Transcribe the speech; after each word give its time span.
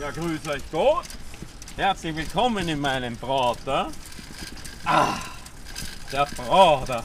Ja, 0.00 0.12
grüß 0.12 0.46
euch 0.48 0.62
Gott. 0.70 1.06
Herzlich 1.76 2.14
willkommen 2.14 2.68
in 2.68 2.78
meinem 2.78 3.16
Prater. 3.16 3.90
Ah, 4.84 5.18
der 6.12 6.24
Prater. 6.24 7.02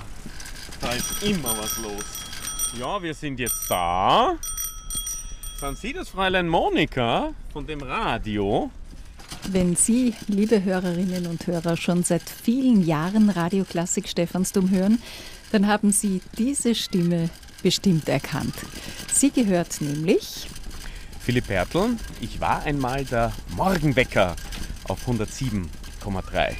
Da 0.79 0.91
ist 0.91 1.23
immer 1.23 1.57
was 1.57 1.75
los. 1.79 2.05
Ja, 2.79 3.01
wir 3.01 3.15
sind 3.15 3.39
jetzt 3.39 3.65
da. 3.67 4.37
Sind 5.59 5.77
Sie 5.79 5.91
das 5.91 6.09
Fräulein 6.09 6.47
Monika 6.47 7.33
von 7.51 7.65
dem 7.65 7.81
Radio? 7.81 8.69
Wenn 9.49 9.75
Sie, 9.75 10.13
liebe 10.27 10.63
Hörerinnen 10.63 11.25
und 11.25 11.47
Hörer, 11.47 11.77
schon 11.77 12.03
seit 12.03 12.29
vielen 12.29 12.85
Jahren 12.85 13.31
Radioklassik 13.31 14.07
Stephansdom 14.07 14.69
hören, 14.69 15.01
dann 15.51 15.65
haben 15.65 15.91
Sie 15.91 16.21
diese 16.37 16.75
Stimme 16.75 17.31
bestimmt 17.63 18.07
erkannt. 18.07 18.53
Sie 19.11 19.31
gehört 19.31 19.81
nämlich 19.81 20.47
Philipp 21.23 21.47
Bertel, 21.47 21.95
ich 22.19 22.41
war 22.41 22.63
einmal 22.63 23.05
der 23.05 23.31
Morgenwecker 23.55 24.35
auf 24.89 25.07
107,3. 25.07 26.51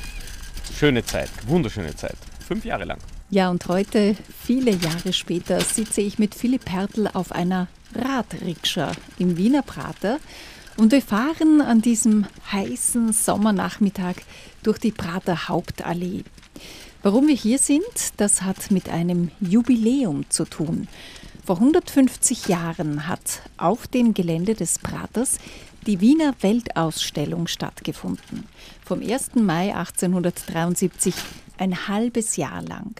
Schöne 0.79 1.05
Zeit, 1.05 1.29
wunderschöne 1.45 1.93
Zeit. 1.97 2.15
Fünf 2.47 2.63
Jahre 2.63 2.85
lang. 2.85 2.99
Ja, 3.29 3.49
und 3.49 3.67
heute, 3.67 4.15
viele 4.41 4.71
Jahre 4.71 5.11
später, 5.11 5.59
sitze 5.59 5.99
ich 5.99 6.17
mit 6.17 6.33
Philipp 6.33 6.69
Hertel 6.69 7.09
auf 7.13 7.33
einer 7.33 7.67
Radrikscha 7.93 8.93
im 9.19 9.35
Wiener 9.35 9.63
Prater 9.63 10.19
und 10.77 10.93
wir 10.93 11.01
fahren 11.01 11.59
an 11.59 11.81
diesem 11.81 12.25
heißen 12.49 13.11
Sommernachmittag 13.11 14.15
durch 14.63 14.77
die 14.77 14.93
Prater 14.93 15.49
Hauptallee. 15.49 16.23
Warum 17.01 17.27
wir 17.27 17.35
hier 17.35 17.59
sind, 17.59 17.83
das 18.15 18.43
hat 18.43 18.71
mit 18.71 18.87
einem 18.87 19.29
Jubiläum 19.41 20.23
zu 20.29 20.45
tun. 20.45 20.87
Vor 21.45 21.57
150 21.57 22.47
Jahren 22.47 23.05
hat 23.05 23.41
auf 23.57 23.85
dem 23.87 24.13
Gelände 24.13 24.55
des 24.55 24.79
Praters 24.79 25.39
die 25.85 25.99
Wiener 25.99 26.33
Weltausstellung 26.39 27.47
stattgefunden. 27.47 28.45
Vom 28.85 29.01
1. 29.01 29.35
Mai 29.35 29.75
1873 29.75 31.13
ein 31.57 31.89
halbes 31.89 32.37
Jahr 32.37 32.61
lang. 32.61 32.95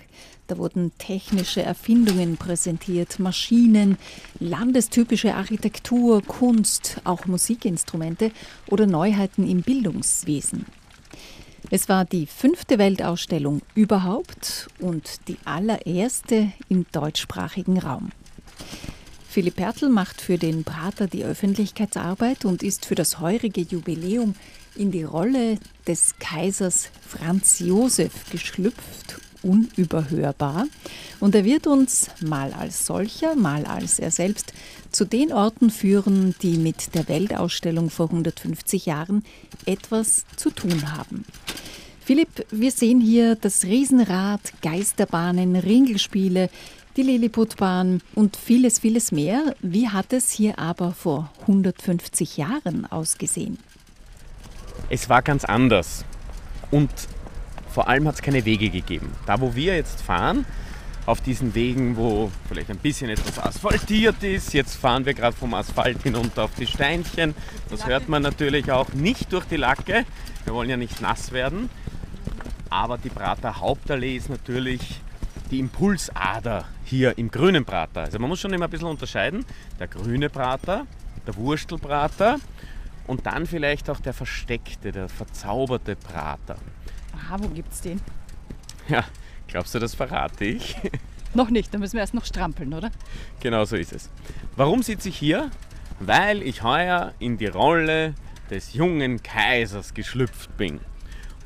Da 0.47 0.58
wurden 0.58 0.91
technische 0.97 1.61
Erfindungen 1.61 2.35
präsentiert, 2.35 3.17
Maschinen, 3.17 3.97
landestypische 4.41 5.35
Architektur, 5.35 6.22
Kunst, 6.22 7.00
auch 7.05 7.25
Musikinstrumente 7.28 8.31
oder 8.67 8.88
Neuheiten 8.88 9.50
im 9.50 9.61
Bildungswesen. 9.61 10.66
Es 11.72 11.88
war 11.88 12.03
die 12.03 12.25
fünfte 12.25 12.78
Weltausstellung 12.78 13.61
überhaupt 13.73 14.67
und 14.81 15.30
die 15.30 15.38
allererste 15.45 16.52
im 16.67 16.85
deutschsprachigen 16.91 17.80
Raum. 17.80 18.11
Philipp 19.34 19.56
Pertl 19.56 19.90
macht 19.90 20.22
für 20.22 20.38
den 20.38 20.64
Prater 20.64 21.08
die 21.08 21.23
Öffentlichkeitsarbeit 21.23 22.46
und 22.46 22.62
ist 22.62 22.86
für 22.86 22.94
das 22.94 23.20
heurige 23.20 23.62
Jubiläum 23.62 24.36
in 24.76 24.92
die 24.92 25.04
Rolle 25.04 25.58
des 25.88 26.16
Kaisers 26.20 26.90
Franz 27.08 27.58
Josef 27.58 28.30
geschlüpft, 28.31 29.20
unüberhörbar. 29.42 30.68
Und 31.20 31.34
er 31.34 31.46
wird 31.46 31.68
uns 31.68 32.09
mal 32.22 32.54
als 32.54 32.86
solcher, 32.86 33.36
mal 33.36 33.66
als 33.66 33.98
er 33.98 34.12
selbst 34.12 34.54
zu 34.92 35.06
den 35.06 35.34
Orten 35.34 35.72
führen, 35.72 36.36
die 36.42 36.58
mit 36.58 36.94
der 36.94 37.08
Weltausstellung 37.08 37.90
vor 37.90 38.09
150 38.09 38.86
Jahren 38.86 39.24
etwas 39.66 40.26
zu 40.36 40.52
tun 40.52 40.96
haben. 40.96 41.26
Philipp, 42.06 42.46
wir 42.52 42.72
sehen 42.72 43.00
hier 43.00 43.36
das 43.36 43.64
Riesenrad, 43.64 44.42
Geisterbahnen, 44.62 45.56
Ringelspiele, 45.56 46.50
die 46.97 47.03
Lilliputbahn 47.03 48.02
und 48.16 48.36
vieles, 48.36 48.80
vieles 48.80 49.11
mehr. 49.11 49.55
Wie 49.61 49.89
hat 49.89 50.13
es 50.13 50.31
hier 50.31 50.59
aber 50.59 50.91
vor 50.91 51.31
150 51.41 52.38
Jahren 52.38 52.85
ausgesehen? 52.89 53.58
Es 54.89 55.09
war 55.09 55.22
ganz 55.22 55.45
anders. 55.45 56.05
Und 56.72 56.91
vor 57.69 57.88
allem 57.88 58.08
hat 58.08 58.16
es 58.16 58.22
keine 58.22 58.45
Wege 58.45 58.69
gegeben. 58.69 59.12
Da, 59.25 59.41
wo 59.41 59.56
wir 59.56 59.75
jetzt 59.75 60.01
fahren, 60.01 60.45
auf 61.06 61.22
diesen 61.22 61.53
Wegen, 61.53 61.97
wo 61.97 62.31
vielleicht 62.47 62.69
ein 62.69 62.78
bisschen 62.78 63.09
etwas 63.09 63.38
asphaltiert 63.39 64.23
ist. 64.23 64.53
Jetzt 64.53 64.75
fahren 64.75 65.06
wir 65.06 65.13
gerade 65.13 65.35
vom 65.35 65.53
Asphalt 65.53 66.01
hinunter 66.03 66.44
auf 66.44 66.56
die 66.56 66.68
Steinchen. 66.68 67.35
Das 67.69 67.85
hört 67.85 68.07
man 68.07 68.22
natürlich 68.22 68.72
auch 68.72 68.94
nicht 68.94 69.34
durch 69.34 69.45
die 69.45 69.57
Lacke. 69.57 70.06
Wir 70.45 70.53
wollen 70.53 70.69
ja 70.69 70.78
nicht 70.78 71.01
nass 71.01 71.31
werden. 71.31 71.69
Aber 72.69 72.97
die 72.97 73.09
Prater 73.09 73.59
Hauptallee 73.59 74.16
ist 74.16 74.29
natürlich 74.29 75.01
die 75.53 75.59
Impulsader 75.59 76.66
hier 76.84 77.16
im 77.19 77.30
grünen 77.30 77.64
Prater. 77.64 78.02
Also 78.02 78.18
man 78.18 78.28
muss 78.28 78.40
schon 78.40 78.52
immer 78.53 78.66
ein 78.66 78.72
bisschen 78.72 78.88
unterscheiden. 78.88 79.46
Der 79.80 79.88
grüne 79.88 80.28
Prater, 80.28 80.88
der 81.28 81.36
Wurstelprater 81.36 82.40
und 83.06 83.28
dann 83.28 83.46
vielleicht 83.46 83.88
auch 83.92 84.00
der 84.00 84.13
versteckte, 84.13 84.92
der 84.92 85.09
verzauberte 85.09 85.96
Prater. 85.96 86.56
Aha, 87.16 87.38
wo 87.40 87.50
gibt's 87.50 87.81
den? 87.81 88.02
Ja, 88.90 89.03
glaubst 89.47 89.75
du, 89.75 89.80
das 89.80 89.94
verrate 89.94 90.44
ich? 90.44 90.75
Noch 91.36 91.52
nicht, 91.52 91.72
da 91.72 91.78
müssen 91.78 91.94
wir 91.94 92.02
erst 92.02 92.13
noch 92.13 92.25
strampeln, 92.25 92.74
oder? 92.74 92.92
Genau 93.40 93.66
so 93.66 93.75
ist 93.75 93.92
es. 93.92 94.09
Warum 94.56 94.84
sitze 94.84 95.09
ich 95.09 95.18
hier? 95.18 95.50
Weil 96.00 96.44
ich 96.44 96.62
heuer 96.62 97.13
in 97.18 97.38
die 97.38 97.47
Rolle 97.47 98.13
des 98.52 98.74
jungen 98.74 99.22
Kaisers 99.24 99.96
geschlüpft 99.96 100.56
bin. 100.58 100.80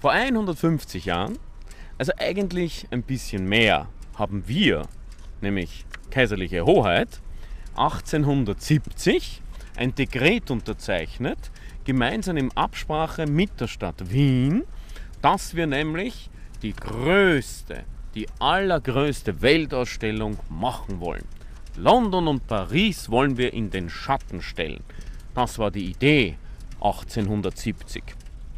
Vor 0.02 0.12
150 0.12 1.06
Jahren, 1.06 1.40
also 1.98 2.12
eigentlich 2.18 2.86
ein 2.92 3.02
bisschen 3.02 3.48
mehr, 3.48 3.88
haben 4.18 4.48
wir, 4.48 4.88
nämlich 5.42 5.86
Kaiserliche 6.10 6.66
Hoheit, 6.66 7.22
1870 7.76 9.42
ein 9.76 9.94
Dekret 9.94 10.50
unterzeichnet, 10.50 11.52
gemeinsam 11.86 12.38
in 12.38 12.52
Absprache 12.54 13.28
mit 13.28 13.60
der 13.62 13.68
Stadt 13.68 14.12
Wien, 14.12 14.64
dass 15.22 15.56
wir 15.56 15.68
nämlich 15.68 16.30
die 16.62 16.74
größte, 16.74 17.84
die 18.16 18.28
allergrößte 18.40 19.42
Weltausstellung 19.42 20.40
machen 20.50 21.00
wollen. 21.00 21.26
London 21.78 22.28
und 22.28 22.48
Paris 22.48 23.12
wollen 23.12 23.38
wir 23.38 23.54
in 23.54 23.70
den 23.70 23.90
Schatten 23.90 24.42
stellen. 24.42 24.84
Das 25.36 25.60
war 25.60 25.70
die 25.70 25.92
Idee 25.92 26.38
1870. 26.82 28.04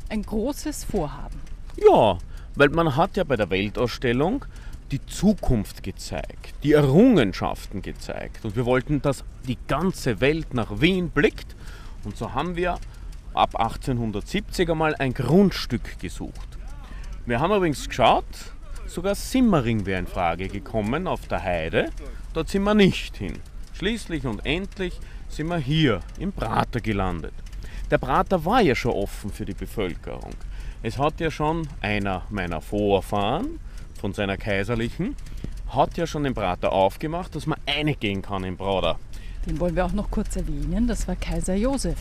Ein 0.07 0.21
großes 0.21 0.85
Vorhaben. 0.85 1.39
Ja, 1.75 2.17
weil 2.55 2.69
man 2.69 2.95
hat 2.95 3.17
ja 3.17 3.25
bei 3.25 3.35
der 3.35 3.49
Weltausstellung 3.49 4.45
die 4.91 5.05
Zukunft 5.05 5.83
gezeigt, 5.83 6.53
die 6.63 6.73
Errungenschaften 6.73 7.81
gezeigt. 7.81 8.43
Und 8.43 8.55
wir 8.55 8.65
wollten, 8.65 9.01
dass 9.01 9.23
die 9.47 9.57
ganze 9.67 10.21
Welt 10.21 10.53
nach 10.53 10.81
Wien 10.81 11.09
blickt. 11.09 11.55
Und 12.03 12.17
so 12.17 12.33
haben 12.33 12.55
wir 12.55 12.79
ab 13.33 13.55
1870 13.55 14.69
einmal 14.69 14.95
ein 14.95 15.13
Grundstück 15.13 15.99
gesucht. 15.99 16.57
Wir 17.25 17.39
haben 17.39 17.53
übrigens 17.53 17.87
geschaut, 17.87 18.25
sogar 18.87 19.15
Simmering 19.15 19.85
wäre 19.85 19.99
in 19.99 20.07
Frage 20.07 20.47
gekommen 20.47 21.07
auf 21.07 21.27
der 21.27 21.43
Heide. 21.43 21.91
Dort 22.33 22.49
sind 22.49 22.63
wir 22.63 22.73
nicht 22.73 23.17
hin. 23.17 23.39
Schließlich 23.73 24.25
und 24.25 24.45
endlich 24.45 24.99
sind 25.29 25.47
wir 25.47 25.57
hier 25.57 25.99
im 26.17 26.31
Prater 26.31 26.81
gelandet. 26.81 27.33
Der 27.91 27.97
Prater 27.97 28.43
war 28.45 28.61
ja 28.61 28.75
schon 28.75 28.91
offen 28.91 29.31
für 29.31 29.45
die 29.45 29.53
Bevölkerung. 29.53 30.33
Es 30.81 30.97
hat 30.97 31.19
ja 31.19 31.29
schon 31.29 31.67
einer 31.81 32.23
meiner 32.29 32.61
Vorfahren 32.61 33.59
von 33.99 34.13
seiner 34.13 34.37
kaiserlichen, 34.37 35.15
hat 35.67 35.97
ja 35.97 36.07
schon 36.07 36.23
den 36.23 36.33
Prater 36.33 36.71
aufgemacht, 36.71 37.35
dass 37.35 37.45
man 37.45 37.59
reingehen 37.67 38.21
kann 38.21 38.43
im 38.43 38.57
Prater. 38.57 38.97
Den 39.45 39.59
wollen 39.59 39.75
wir 39.75 39.85
auch 39.85 39.93
noch 39.93 40.09
kurz 40.09 40.35
erwähnen, 40.35 40.87
das 40.87 41.07
war 41.07 41.15
Kaiser 41.15 41.55
Josef. 41.55 41.97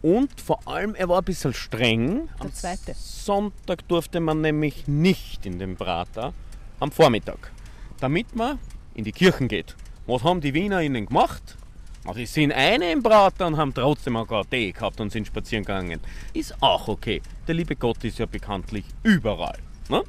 Und 0.00 0.40
vor 0.40 0.60
allem, 0.66 0.94
er 0.94 1.08
war 1.08 1.18
ein 1.18 1.24
bisschen 1.24 1.52
streng. 1.52 2.28
Der 2.42 2.54
zweite. 2.54 2.94
Sonntag 2.94 3.86
durfte 3.88 4.20
man 4.20 4.40
nämlich 4.40 4.86
nicht 4.86 5.44
in 5.44 5.58
den 5.58 5.76
Prater 5.76 6.32
am 6.78 6.92
Vormittag, 6.92 7.50
damit 7.98 8.36
man 8.36 8.58
in 8.94 9.04
die 9.04 9.12
Kirchen 9.12 9.48
geht. 9.48 9.74
Was 10.06 10.22
haben 10.22 10.40
die 10.40 10.54
Wiener 10.54 10.80
ihnen 10.80 11.06
gemacht? 11.06 11.56
Na, 12.04 12.14
die 12.14 12.26
sind 12.26 12.52
eine 12.52 12.92
im 12.92 13.02
Prater 13.02 13.46
und 13.48 13.56
haben 13.56 13.74
trotzdem 13.74 14.16
auch 14.16 14.30
einen 14.30 14.48
Tee 14.48 14.72
gehabt 14.72 15.00
und 15.00 15.10
sind 15.10 15.26
spazieren 15.26 15.64
gegangen. 15.64 16.00
Ist 16.32 16.54
auch 16.62 16.86
okay. 16.86 17.20
Der 17.46 17.54
liebe 17.54 17.74
Gott 17.74 18.02
ist 18.04 18.18
ja 18.18 18.26
bekanntlich 18.26 18.84
überall. 19.02 19.58
Ne? 19.88 20.02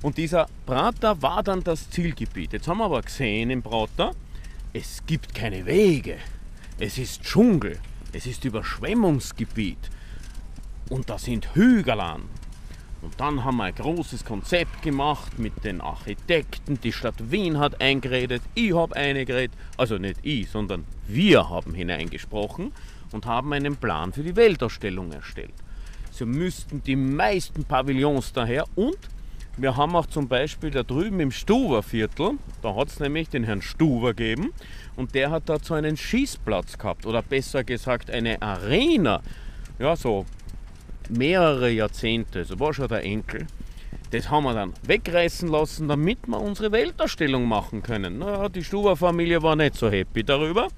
Und 0.00 0.16
dieser 0.16 0.46
Prater 0.64 1.20
war 1.22 1.42
dann 1.42 1.62
das 1.64 1.90
Zielgebiet. 1.90 2.52
Jetzt 2.52 2.68
haben 2.68 2.78
wir 2.78 2.84
aber 2.84 3.02
gesehen 3.02 3.50
im 3.50 3.62
Prater, 3.62 4.12
es 4.72 5.02
gibt 5.06 5.34
keine 5.34 5.66
Wege. 5.66 6.18
Es 6.78 6.98
ist 6.98 7.22
Dschungel. 7.22 7.78
Es 8.12 8.26
ist 8.26 8.44
Überschwemmungsgebiet. 8.44 9.90
Und 10.88 11.10
da 11.10 11.18
sind 11.18 11.54
Hügel 11.54 12.00
an. 12.00 12.22
Und 13.02 13.20
dann 13.20 13.44
haben 13.44 13.56
wir 13.56 13.64
ein 13.64 13.74
großes 13.74 14.24
Konzept 14.24 14.82
gemacht 14.82 15.38
mit 15.38 15.64
den 15.64 15.80
Architekten. 15.80 16.80
Die 16.80 16.92
Stadt 16.92 17.30
Wien 17.30 17.58
hat 17.58 17.80
eingeredet, 17.80 18.42
ich 18.54 18.74
habe 18.74 18.94
eingeredet. 18.96 19.56
Also 19.76 19.98
nicht 19.98 20.18
ich, 20.22 20.50
sondern 20.50 20.84
wir 21.06 21.48
haben 21.48 21.74
hineingesprochen 21.74 22.72
und 23.12 23.26
haben 23.26 23.52
einen 23.52 23.76
Plan 23.76 24.12
für 24.12 24.22
die 24.22 24.36
Weltausstellung 24.36 25.12
erstellt. 25.12 25.54
So 26.10 26.26
müssten 26.26 26.82
die 26.82 26.96
meisten 26.96 27.64
Pavillons 27.64 28.32
daher 28.32 28.64
und 28.74 28.98
Wir 29.60 29.76
haben 29.76 29.96
auch 29.96 30.06
zum 30.06 30.28
Beispiel 30.28 30.70
da 30.70 30.84
drüben 30.84 31.18
im 31.18 31.32
Stuberviertel, 31.32 32.38
da 32.62 32.76
hat 32.76 32.88
es 32.90 33.00
nämlich 33.00 33.28
den 33.28 33.42
Herrn 33.42 33.60
Stuber 33.60 34.14
gegeben 34.14 34.52
und 34.94 35.16
der 35.16 35.32
hat 35.32 35.48
dazu 35.48 35.74
einen 35.74 35.96
Schießplatz 35.96 36.78
gehabt 36.78 37.06
oder 37.06 37.22
besser 37.22 37.64
gesagt 37.64 38.08
eine 38.08 38.40
Arena. 38.40 39.20
Ja, 39.80 39.96
so 39.96 40.26
mehrere 41.08 41.70
Jahrzehnte, 41.70 42.44
so 42.44 42.60
war 42.60 42.72
schon 42.72 42.86
der 42.86 43.02
Enkel. 43.02 43.48
Das 44.12 44.30
haben 44.30 44.44
wir 44.44 44.54
dann 44.54 44.74
wegreißen 44.84 45.48
lassen, 45.48 45.88
damit 45.88 46.28
wir 46.28 46.40
unsere 46.40 46.70
Weltausstellung 46.70 47.44
machen 47.44 47.82
können. 47.82 48.20
Naja, 48.20 48.48
die 48.48 48.62
Stuber-Familie 48.62 49.42
war 49.42 49.56
nicht 49.56 49.74
so 49.74 49.90
happy 49.90 50.22
darüber, 50.22 50.68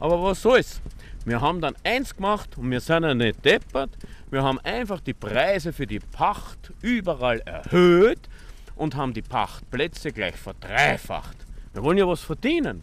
aber 0.00 0.20
was 0.20 0.42
soll's. 0.42 0.82
Wir 1.24 1.40
haben 1.40 1.60
dann 1.60 1.74
eins 1.84 2.14
gemacht 2.14 2.58
und 2.58 2.70
wir 2.70 2.80
sind 2.80 3.02
ja 3.02 3.14
nicht 3.14 3.44
deppert. 3.44 3.90
Wir 4.30 4.42
haben 4.42 4.58
einfach 4.60 5.00
die 5.00 5.14
Preise 5.14 5.72
für 5.72 5.86
die 5.86 6.00
Pacht 6.00 6.72
überall 6.82 7.40
erhöht 7.40 8.28
und 8.76 8.94
haben 8.94 9.14
die 9.14 9.22
Pachtplätze 9.22 10.12
gleich 10.12 10.36
verdreifacht. 10.36 11.36
Wir 11.72 11.82
wollen 11.82 11.98
ja 11.98 12.06
was 12.06 12.20
verdienen. 12.20 12.82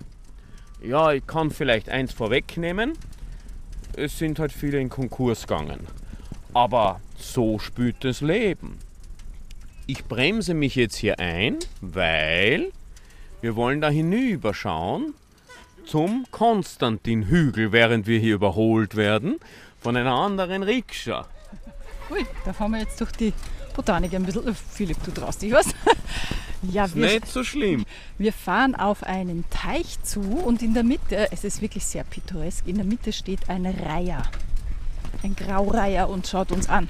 Ja, 0.82 1.12
ich 1.12 1.26
kann 1.28 1.52
vielleicht 1.52 1.90
eins 1.90 2.14
vorwegnehmen. 2.14 2.94
Es 3.96 4.18
sind 4.18 4.40
halt 4.40 4.52
viele 4.52 4.80
in 4.80 4.90
Konkurs 4.90 5.46
gegangen. 5.46 5.88
Aber 6.54 7.00
so 7.16 7.60
spürt 7.60 8.04
das 8.04 8.22
Leben. 8.22 8.80
Ich 9.86 10.06
bremse 10.06 10.54
mich 10.54 10.76
jetzt 10.76 10.96
hier 10.96 11.20
ein, 11.20 11.60
weil 11.82 12.72
wir 13.42 13.56
wollen 13.56 13.82
da 13.82 13.90
hinüberschauen 13.90 15.14
zum 15.92 16.26
Konstantin-Hügel, 16.32 17.74
während 17.74 18.08
wir 18.08 18.18
hier 18.18 18.36
überholt 18.36 18.96
werden 18.96 19.42
von 19.78 19.98
einer 19.98 20.14
anderen 20.14 20.64
Rikscha. 20.64 21.28
Ui, 22.10 22.26
da 22.46 22.54
fahren 22.54 22.72
wir 22.72 22.80
jetzt 22.80 23.02
durch 23.02 23.12
die 23.12 23.34
Botanik 23.76 24.14
ein 24.14 24.24
bisschen. 24.24 24.56
Philipp, 24.56 25.04
du 25.04 25.12
traust 25.12 25.42
dich 25.42 25.52
was? 25.52 25.66
ja, 26.72 26.86
ist 26.86 26.96
wir, 26.96 27.08
nicht 27.08 27.28
so 27.28 27.44
schlimm. 27.44 27.84
Wir 28.18 28.32
fahren 28.32 28.74
auf 28.74 29.04
einen 29.04 29.44
Teich 29.50 30.02
zu 30.02 30.22
und 30.22 30.62
in 30.62 30.74
der 30.74 30.84
Mitte, 30.84 31.28
es 31.30 31.44
ist 31.44 31.62
wirklich 31.62 31.84
sehr 31.84 32.06
pittoresk, 32.06 32.66
in 32.70 32.76
der 32.78 32.86
Mitte 32.86 33.12
steht 33.12 33.50
ein 33.50 33.66
Reiher. 33.66 34.24
Ein 35.24 35.36
Graureiher 35.36 36.08
und 36.08 36.26
schaut 36.26 36.54
uns 36.54 36.70
an. 36.70 36.88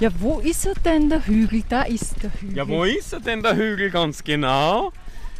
Ja, 0.00 0.10
wo 0.18 0.40
ist 0.40 0.66
er 0.66 0.74
denn, 0.74 1.10
der 1.10 1.24
Hügel? 1.28 1.62
Da 1.68 1.82
ist 1.82 2.20
der 2.24 2.32
Hügel. 2.40 2.56
Ja, 2.56 2.66
wo 2.66 2.82
ist 2.82 3.12
er 3.12 3.20
denn, 3.20 3.40
der 3.40 3.54
Hügel, 3.54 3.88
ganz 3.90 4.24
genau? 4.24 4.92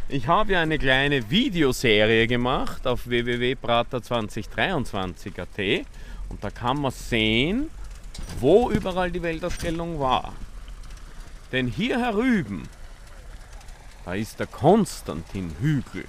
Ich 0.09 0.27
habe 0.27 0.53
ja 0.53 0.61
eine 0.61 0.79
kleine 0.79 1.31
Videoserie 1.31 2.27
gemacht 2.27 2.87
auf 2.87 3.09
www.prater2023.at 3.09 5.87
und 6.29 6.45
da 6.45 6.51
kann 6.51 6.81
man 6.81 6.91
sehen, 6.91 7.71
wo 8.39 8.71
überall 8.71 9.11
die 9.11 9.23
Weltausstellung 9.23 9.99
war. 10.01 10.35
Denn 11.51 11.67
hier 11.67 11.99
herüben, 11.99 12.69
da 14.05 14.13
ist 14.15 14.39
der 14.41 14.49
Konstantin-Hügel. 14.49 16.05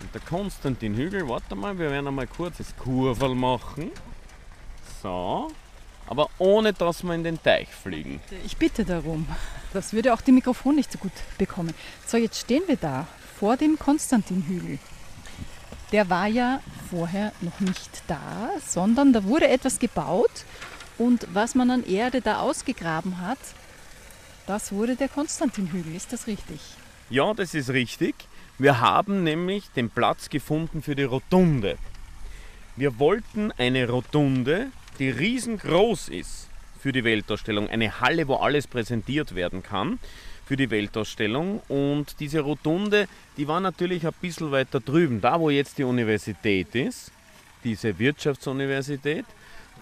Und 0.00 0.14
der 0.14 0.20
Konstantin-Hügel, 0.22 1.28
warte 1.28 1.54
mal, 1.54 1.78
wir 1.78 1.90
werden 1.90 2.08
einmal 2.08 2.26
kurz 2.26 2.58
das 2.58 2.76
Kurvel 2.76 3.34
machen. 3.34 3.90
So, 5.02 5.50
aber 6.06 6.28
ohne 6.38 6.72
dass 6.72 7.02
wir 7.02 7.14
in 7.14 7.24
den 7.24 7.42
Teich 7.42 7.68
fliegen. 7.68 8.20
Ich 8.44 8.56
bitte 8.56 8.84
darum. 8.84 9.26
Das 9.72 9.92
würde 9.92 10.12
auch 10.12 10.20
die 10.20 10.32
Mikrofon 10.32 10.76
nicht 10.76 10.92
so 10.92 10.98
gut 10.98 11.12
bekommen. 11.38 11.74
So, 12.06 12.16
jetzt 12.16 12.38
stehen 12.40 12.62
wir 12.66 12.76
da 12.76 13.06
vor 13.38 13.56
dem 13.56 13.78
Konstantin-Hügel. 13.78 14.78
Der 15.92 16.08
war 16.08 16.26
ja 16.26 16.60
vorher 16.90 17.32
noch 17.40 17.60
nicht 17.60 18.02
da, 18.06 18.50
sondern 18.66 19.12
da 19.12 19.24
wurde 19.24 19.48
etwas 19.48 19.78
gebaut 19.78 20.44
und 20.98 21.26
was 21.32 21.54
man 21.54 21.70
an 21.70 21.84
Erde 21.84 22.20
da 22.20 22.40
ausgegraben 22.40 23.20
hat, 23.20 23.38
das 24.46 24.72
wurde 24.72 24.96
der 24.96 25.08
Konstantin-Hügel. 25.08 25.94
Ist 25.94 26.12
das 26.12 26.26
richtig? 26.26 26.60
Ja, 27.10 27.34
das 27.34 27.54
ist 27.54 27.70
richtig. 27.70 28.14
Wir 28.58 28.80
haben 28.80 29.24
nämlich 29.24 29.70
den 29.70 29.90
Platz 29.90 30.28
gefunden 30.28 30.82
für 30.82 30.94
die 30.94 31.04
Rotunde. 31.04 31.78
Wir 32.76 32.98
wollten 32.98 33.52
eine 33.52 33.88
Rotunde, 33.88 34.68
die 34.98 35.10
riesengroß 35.10 36.08
ist 36.08 36.48
für 36.80 36.92
die 36.92 37.04
Weltausstellung. 37.04 37.68
Eine 37.68 38.00
Halle, 38.00 38.28
wo 38.28 38.36
alles 38.36 38.66
präsentiert 38.66 39.34
werden 39.34 39.62
kann 39.62 39.98
für 40.44 40.56
die 40.56 40.70
Weltausstellung. 40.70 41.62
Und 41.68 42.18
diese 42.20 42.40
Rotunde, 42.40 43.08
die 43.36 43.48
war 43.48 43.60
natürlich 43.60 44.06
ein 44.06 44.14
bisschen 44.20 44.50
weiter 44.50 44.80
drüben, 44.80 45.20
da 45.20 45.40
wo 45.40 45.50
jetzt 45.50 45.78
die 45.78 45.84
Universität 45.84 46.74
ist, 46.74 47.12
diese 47.64 47.98
Wirtschaftsuniversität. 47.98 49.24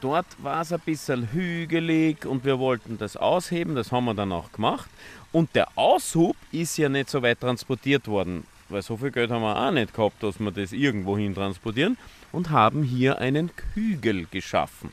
Dort 0.01 0.27
war 0.39 0.63
es 0.63 0.73
ein 0.73 0.81
bisschen 0.81 1.33
hügelig 1.33 2.25
und 2.25 2.45
wir 2.45 2.59
wollten 2.59 2.97
das 2.97 3.17
ausheben, 3.17 3.75
das 3.75 3.93
haben 3.93 4.07
wir 4.07 4.15
dann 4.15 4.33
auch 4.33 4.51
gemacht. 4.53 4.89
Und 5.33 5.55
der 5.55 5.69
Aushub 5.77 6.37
ist 6.53 6.79
ja 6.79 6.89
nicht 6.89 7.11
so 7.11 7.23
weit 7.23 7.41
transportiert 7.41 8.09
worden, 8.09 8.45
weil 8.69 8.83
so 8.83 8.97
viel 8.97 9.11
Geld 9.11 9.31
haben 9.31 9.43
wir 9.43 9.57
auch 9.57 9.71
nicht 9.71 9.93
gehabt, 9.93 10.23
dass 10.23 10.41
wir 10.41 10.51
das 10.51 10.73
irgendwo 10.73 11.19
hin 11.19 11.35
transportieren 11.35 11.99
und 12.33 12.51
haben 12.51 12.83
hier 12.83 13.19
einen 13.19 13.51
Hügel 13.75 14.27
geschaffen. 14.31 14.91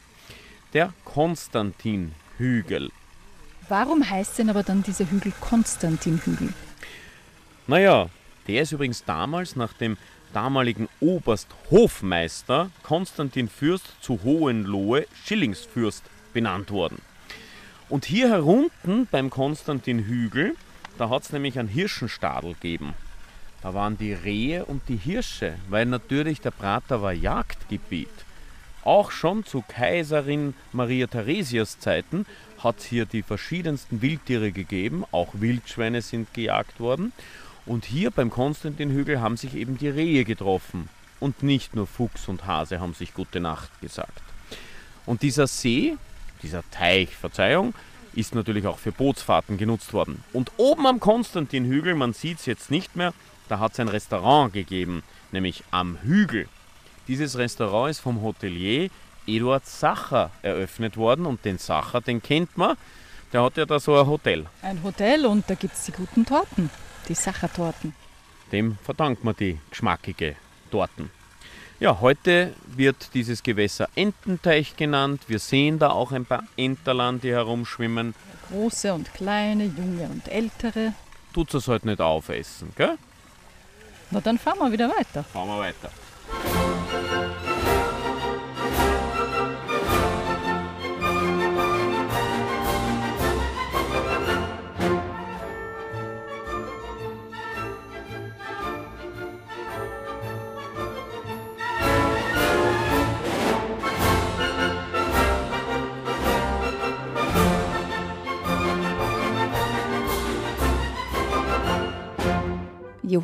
Der 0.74 0.94
Konstantin-Hügel. 1.06 2.92
Warum 3.70 4.10
heißt 4.10 4.38
denn 4.38 4.50
aber 4.50 4.64
dann 4.64 4.84
dieser 4.84 5.10
Hügel 5.10 5.32
Konstantin-Hügel? 5.40 6.54
Naja, 7.68 8.10
der 8.48 8.62
ist 8.62 8.74
übrigens 8.74 9.04
damals 9.06 9.56
nach 9.56 9.74
dem 9.74 9.98
damaligen 10.34 10.90
Obersthofmeister 11.00 12.70
Konstantin 12.84 13.48
Fürst 13.48 13.96
zu 14.02 14.20
Hohenlohe 14.24 15.06
Schillingsfürst 15.26 16.04
benannt 16.34 16.72
worden. 16.72 17.02
Und 17.88 18.04
hier 18.04 18.30
herunten 18.30 19.08
beim 19.10 19.30
Konstantin 19.30 20.00
Hügel, 20.00 20.56
da 20.98 21.10
hat 21.10 21.24
es 21.24 21.32
nämlich 21.32 21.58
einen 21.58 21.70
Hirschenstadel 21.70 22.54
gegeben. 22.56 22.94
Da 23.62 23.74
waren 23.74 23.98
die 23.98 24.14
Rehe 24.14 24.66
und 24.66 24.82
die 24.90 24.98
Hirsche, 24.98 25.56
weil 25.70 25.86
natürlich 25.86 26.42
der 26.42 26.52
Prater 26.52 27.02
war 27.02 27.14
Jagdgebiet. 27.14 28.10
Auch 28.88 29.12
schon 29.12 29.44
zu 29.44 29.66
Kaiserin 29.68 30.54
Maria 30.72 31.08
Theresias 31.08 31.78
Zeiten 31.78 32.26
hat 32.58 32.78
es 32.78 32.86
hier 32.86 33.06
die 33.06 33.22
verschiedensten 33.22 34.02
Wildtiere 34.02 34.54
gegeben, 34.54 35.04
auch 35.12 35.28
Wildschweine 35.34 36.02
sind 36.02 36.34
gejagt 36.34 36.80
worden. 36.80 37.12
Und 37.66 37.84
hier 37.84 38.12
beim 38.12 38.30
Konstantinhügel 38.30 39.20
haben 39.20 39.36
sich 39.36 39.56
eben 39.56 39.78
die 39.78 39.90
Rehe 39.90 40.24
getroffen. 40.24 40.88
Und 41.20 41.44
nicht 41.44 41.76
nur 41.76 41.86
Fuchs 41.86 42.30
und 42.30 42.46
Hase 42.46 42.80
haben 42.80 42.94
sich 42.94 43.14
Gute 43.14 43.42
Nacht 43.42 43.70
gesagt. 43.82 44.22
Und 45.06 45.22
dieser 45.22 45.48
See, 45.48 45.98
dieser 46.42 46.64
Teich, 46.72 47.10
Verzeihung, 47.14 47.74
ist 48.14 48.36
natürlich 48.36 48.68
auch 48.68 48.80
für 48.80 48.94
Bootsfahrten 48.94 49.58
genutzt 49.58 49.92
worden. 49.92 50.24
Und 50.32 50.54
oben 50.56 50.88
am 50.88 51.02
Konstantinhügel, 51.02 51.94
man 51.94 52.14
sieht 52.14 52.40
es 52.40 52.46
jetzt 52.46 52.72
nicht 52.72 52.96
mehr, 52.96 53.14
da 53.50 53.60
hat 53.60 53.74
es 53.74 53.82
ein 53.82 53.90
Restaurant 53.90 54.54
gegeben, 54.54 55.04
nämlich 55.34 55.66
am 55.72 55.98
Hügel. 56.04 56.48
Dieses 57.08 57.38
Restaurant 57.38 57.92
ist 57.92 58.00
vom 58.00 58.22
Hotelier 58.22 58.90
Eduard 59.26 59.66
Sacher 59.66 60.32
eröffnet 60.42 60.98
worden 60.98 61.26
und 61.26 61.44
den 61.44 61.58
Sacher, 61.58 62.02
den 62.02 62.22
kennt 62.22 62.58
man, 62.58 62.78
der 63.34 63.44
hat 63.44 63.58
ja 63.58 63.66
da 63.66 63.80
so 63.80 63.98
ein 64.00 64.08
Hotel. 64.08 64.46
Ein 64.62 64.82
Hotel 64.84 65.26
und 65.26 65.50
da 65.50 65.56
gibt 65.56 65.74
es 65.74 65.84
die 65.86 65.92
guten 65.92 66.26
Torten 66.26 66.70
die 67.08 67.16
Sachertorten. 67.16 67.94
Dem 68.52 68.78
verdankt 68.84 69.24
man 69.24 69.36
die 69.36 69.60
geschmackige 69.70 70.36
Torten. 70.72 71.10
Ja, 71.80 72.00
heute 72.02 72.54
wird 72.66 73.14
dieses 73.14 73.44
Gewässer 73.44 73.88
Ententeich 73.96 74.76
genannt. 74.76 75.24
Wir 75.28 75.40
sehen 75.40 75.80
da 75.80 75.90
auch 75.90 76.12
ein 76.12 76.26
paar 76.26 76.44
Enterland, 76.56 77.24
die 77.24 77.32
herumschwimmen. 77.32 78.16
Große 78.50 78.94
und 78.94 79.14
kleine, 79.14 79.66
junge 79.66 80.06
und 80.10 80.28
ältere. 80.28 80.94
Tut 81.34 81.54
es 81.54 81.68
halt 81.68 81.86
nicht 81.86 82.02
aufessen, 82.02 82.72
gell? 82.76 82.98
Na 84.10 84.22
dann 84.22 84.38
fahren 84.38 84.60
wir 84.60 84.72
wieder 84.72 84.90
weiter. 84.90 85.24
Fahren 85.24 85.50
wir 85.50 85.60
weiter. 85.60 85.92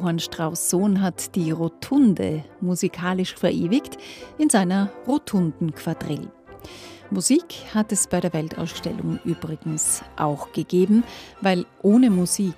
Johann 0.03 0.19
Strauss 0.19 0.69
Sohn 0.69 1.01
hat 1.01 1.33
die 1.33 1.51
Rotunde 1.51 2.43
musikalisch 2.59 3.35
verewigt 3.35 3.97
in 4.37 4.49
seiner 4.49 4.91
Rotundenquadrille. 5.07 6.29
Musik 7.09 7.45
hat 7.73 7.93
es 7.93 8.07
bei 8.07 8.19
der 8.19 8.33
Weltausstellung 8.33 9.19
übrigens 9.23 10.01
auch 10.17 10.51
gegeben, 10.51 11.05
weil 11.39 11.65
ohne 11.83 12.09
Musik 12.09 12.57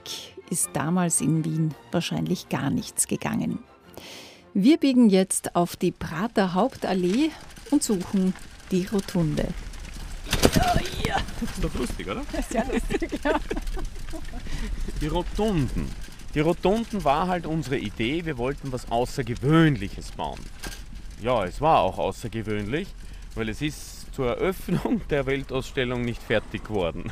ist 0.49 0.71
damals 0.73 1.21
in 1.21 1.45
Wien 1.45 1.75
wahrscheinlich 1.91 2.49
gar 2.49 2.71
nichts 2.71 3.05
gegangen. 3.05 3.59
Wir 4.55 4.77
biegen 4.77 5.11
jetzt 5.11 5.55
auf 5.55 5.75
die 5.75 5.91
Prater 5.91 6.55
Hauptallee 6.55 7.29
und 7.69 7.83
suchen 7.83 8.33
die 8.71 8.87
Rotunde. 8.87 9.49
Oh, 10.33 10.79
ja. 11.07 11.17
Das 11.39 11.51
ist 11.51 11.63
doch 11.63 11.75
lustig, 11.75 12.09
oder? 12.09 12.23
Sehr 12.49 12.65
lustig, 12.65 13.19
ja. 13.23 13.39
Die 14.99 15.07
Rotunden. 15.07 15.91
Die 16.35 16.41
Rotunden 16.41 17.05
war 17.05 17.27
halt 17.27 17.45
unsere 17.45 17.77
Idee, 17.77 18.25
wir 18.25 18.37
wollten 18.37 18.73
was 18.73 18.91
Außergewöhnliches 18.91 20.11
bauen. 20.11 20.41
Ja, 21.21 21.45
es 21.45 21.61
war 21.61 21.79
auch 21.79 21.97
außergewöhnlich, 21.97 22.89
weil 23.35 23.47
es 23.47 23.61
ist 23.61 24.13
zur 24.13 24.31
Eröffnung 24.31 24.99
der 25.09 25.27
Weltausstellung 25.27 26.03
nicht 26.03 26.21
fertig 26.21 26.65
geworden. 26.65 27.09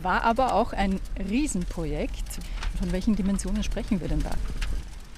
War 0.00 0.24
aber 0.24 0.54
auch 0.54 0.72
ein 0.72 1.00
Riesenprojekt. 1.28 2.40
Von 2.78 2.92
welchen 2.92 3.14
Dimensionen 3.14 3.62
sprechen 3.62 4.00
wir 4.00 4.08
denn 4.08 4.22
da? 4.22 4.30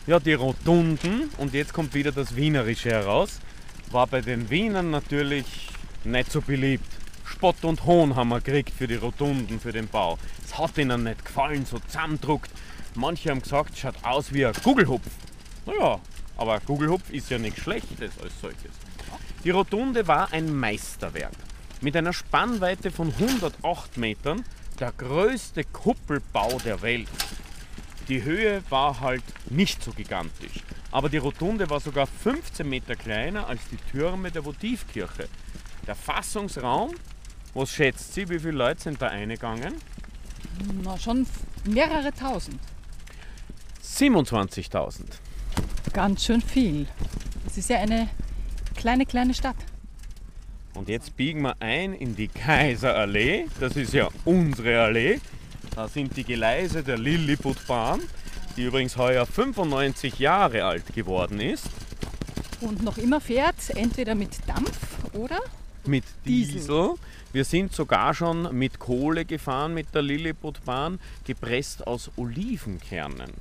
Ja, 0.08 0.18
die 0.18 0.34
Rotunden, 0.34 1.30
und 1.38 1.54
jetzt 1.54 1.72
kommt 1.72 1.94
wieder 1.94 2.10
das 2.10 2.34
Wienerische 2.34 2.90
heraus, 2.90 3.38
war 3.92 4.08
bei 4.08 4.20
den 4.20 4.50
Wienern 4.50 4.90
natürlich 4.90 5.46
nicht 6.02 6.32
so 6.32 6.40
beliebt. 6.40 6.90
Spott 7.24 7.64
und 7.64 7.84
Hohn 7.84 8.16
haben 8.16 8.30
wir 8.30 8.40
gekriegt 8.40 8.72
für 8.76 8.88
die 8.88 8.96
Rotunden, 8.96 9.60
für 9.60 9.70
den 9.70 9.86
Bau. 9.86 10.18
Es 10.44 10.58
hat 10.58 10.76
ihnen 10.76 11.04
nicht 11.04 11.24
gefallen, 11.24 11.64
so 11.66 11.78
zusammendruckt. 11.78 12.50
Manche 12.94 13.30
haben 13.30 13.42
gesagt, 13.42 13.74
es 13.74 13.80
schaut 13.80 14.02
aus 14.02 14.32
wie 14.32 14.44
ein 14.44 14.54
Gugelhupf. 14.62 15.06
Naja, 15.66 16.00
aber 16.36 16.60
Gugelhupf 16.60 17.10
ist 17.10 17.30
ja 17.30 17.38
nichts 17.38 17.60
Schlechtes 17.60 18.12
als 18.22 18.40
solches. 18.40 18.72
Die 19.44 19.50
Rotunde 19.50 20.06
war 20.06 20.32
ein 20.32 20.54
Meisterwerk. 20.54 21.34
Mit 21.80 21.96
einer 21.96 22.12
Spannweite 22.12 22.90
von 22.90 23.12
108 23.12 23.96
Metern, 23.98 24.44
der 24.80 24.92
größte 24.92 25.64
Kuppelbau 25.64 26.58
der 26.64 26.82
Welt. 26.82 27.08
Die 28.08 28.22
Höhe 28.22 28.62
war 28.70 29.00
halt 29.00 29.22
nicht 29.50 29.82
so 29.84 29.92
gigantisch, 29.92 30.64
aber 30.90 31.08
die 31.08 31.18
Rotunde 31.18 31.68
war 31.68 31.78
sogar 31.78 32.06
15 32.06 32.68
Meter 32.68 32.96
kleiner 32.96 33.46
als 33.46 33.60
die 33.70 33.76
Türme 33.90 34.30
der 34.30 34.44
Votivkirche. 34.44 35.28
Der 35.86 35.94
Fassungsraum, 35.94 36.94
was 37.54 37.70
schätzt 37.70 38.14
sie, 38.14 38.28
wie 38.28 38.38
viele 38.38 38.52
Leute 38.52 38.82
sind 38.82 39.02
da 39.02 39.08
eingegangen? 39.08 39.74
Na, 40.82 40.98
schon 40.98 41.26
mehrere 41.64 42.12
tausend. 42.12 42.60
27.000. 43.96 45.04
Ganz 45.92 46.24
schön 46.24 46.40
viel. 46.40 46.86
Es 47.46 47.56
ist 47.56 47.70
ja 47.70 47.78
eine 47.78 48.08
kleine, 48.76 49.06
kleine 49.06 49.34
Stadt. 49.34 49.56
Und 50.74 50.88
jetzt 50.88 51.16
biegen 51.16 51.42
wir 51.42 51.56
ein 51.60 51.92
in 51.92 52.14
die 52.14 52.28
Kaiserallee. 52.28 53.46
Das 53.58 53.74
ist 53.74 53.92
ja 53.92 54.08
unsere 54.24 54.80
Allee. 54.82 55.20
Da 55.74 55.88
sind 55.88 56.16
die 56.16 56.24
Gleise 56.24 56.84
der 56.84 56.98
Lilliputbahn, 56.98 58.00
die 58.56 58.64
übrigens 58.64 58.96
heuer 58.96 59.26
95 59.26 60.18
Jahre 60.18 60.64
alt 60.64 60.94
geworden 60.94 61.40
ist. 61.40 61.66
Und 62.60 62.82
noch 62.84 62.98
immer 62.98 63.20
fährt, 63.20 63.70
entweder 63.74 64.14
mit 64.14 64.30
Dampf 64.46 64.78
oder 65.14 65.40
Mit 65.86 66.04
Diesel. 66.24 66.54
Diesel. 66.54 66.94
Wir 67.32 67.44
sind 67.44 67.72
sogar 67.72 68.14
schon 68.14 68.56
mit 68.56 68.78
Kohle 68.78 69.24
gefahren 69.24 69.74
mit 69.74 69.94
der 69.94 70.02
Lilliputbahn, 70.02 70.98
gepresst 71.24 71.86
aus 71.86 72.10
Olivenkernen. 72.16 73.32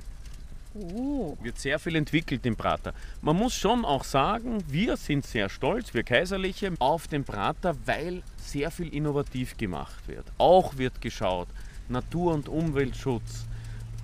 Oh, 0.80 1.36
wird 1.42 1.58
sehr 1.58 1.78
viel 1.80 1.96
entwickelt 1.96 2.46
im 2.46 2.54
Prater. 2.54 2.92
Man 3.20 3.36
muss 3.36 3.54
schon 3.54 3.84
auch 3.84 4.04
sagen, 4.04 4.62
wir 4.68 4.96
sind 4.96 5.26
sehr 5.26 5.48
stolz, 5.48 5.92
wir 5.92 6.04
Kaiserliche, 6.04 6.72
auf 6.78 7.08
den 7.08 7.24
Prater, 7.24 7.74
weil 7.84 8.22
sehr 8.36 8.70
viel 8.70 8.94
innovativ 8.94 9.56
gemacht 9.56 10.06
wird. 10.06 10.26
Auch 10.38 10.78
wird 10.78 11.00
geschaut, 11.00 11.48
Natur- 11.88 12.34
und 12.34 12.48
Umweltschutz. 12.48 13.46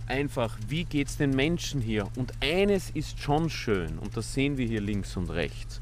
Einfach, 0.09 0.59
wie 0.67 0.85
geht 0.85 1.09
es 1.09 1.17
den 1.17 1.31
Menschen 1.31 1.81
hier? 1.81 2.09
Und 2.17 2.33
eines 2.43 2.91
ist 2.91 3.21
schon 3.21 3.51
schön, 3.51 3.99
und 3.99 4.17
das 4.17 4.35
sehen 4.35 4.57
wir 4.57 4.67
hier 4.67 4.81
links 4.81 5.17
und 5.17 5.31
rechts. 5.31 5.81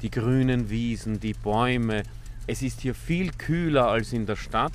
Die 0.00 0.10
grünen 0.10 0.70
Wiesen, 0.70 1.20
die 1.20 1.34
Bäume. 1.34 2.02
Es 2.46 2.62
ist 2.62 2.80
hier 2.80 2.94
viel 2.94 3.30
kühler 3.32 3.88
als 3.88 4.14
in 4.14 4.24
der 4.24 4.36
Stadt. 4.36 4.72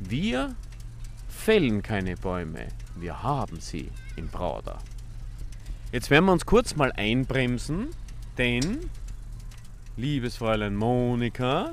Wir 0.00 0.56
fällen 1.28 1.82
keine 1.82 2.16
Bäume, 2.16 2.66
wir 2.96 3.22
haben 3.22 3.60
sie 3.60 3.90
im 4.18 4.28
Brauder. 4.28 4.78
Jetzt 5.92 6.10
werden 6.10 6.26
wir 6.26 6.32
uns 6.32 6.44
kurz 6.44 6.76
mal 6.76 6.92
einbremsen, 6.92 7.88
denn, 8.36 8.90
liebes 9.96 10.36
Fräulein 10.36 10.76
Monika 10.76 11.72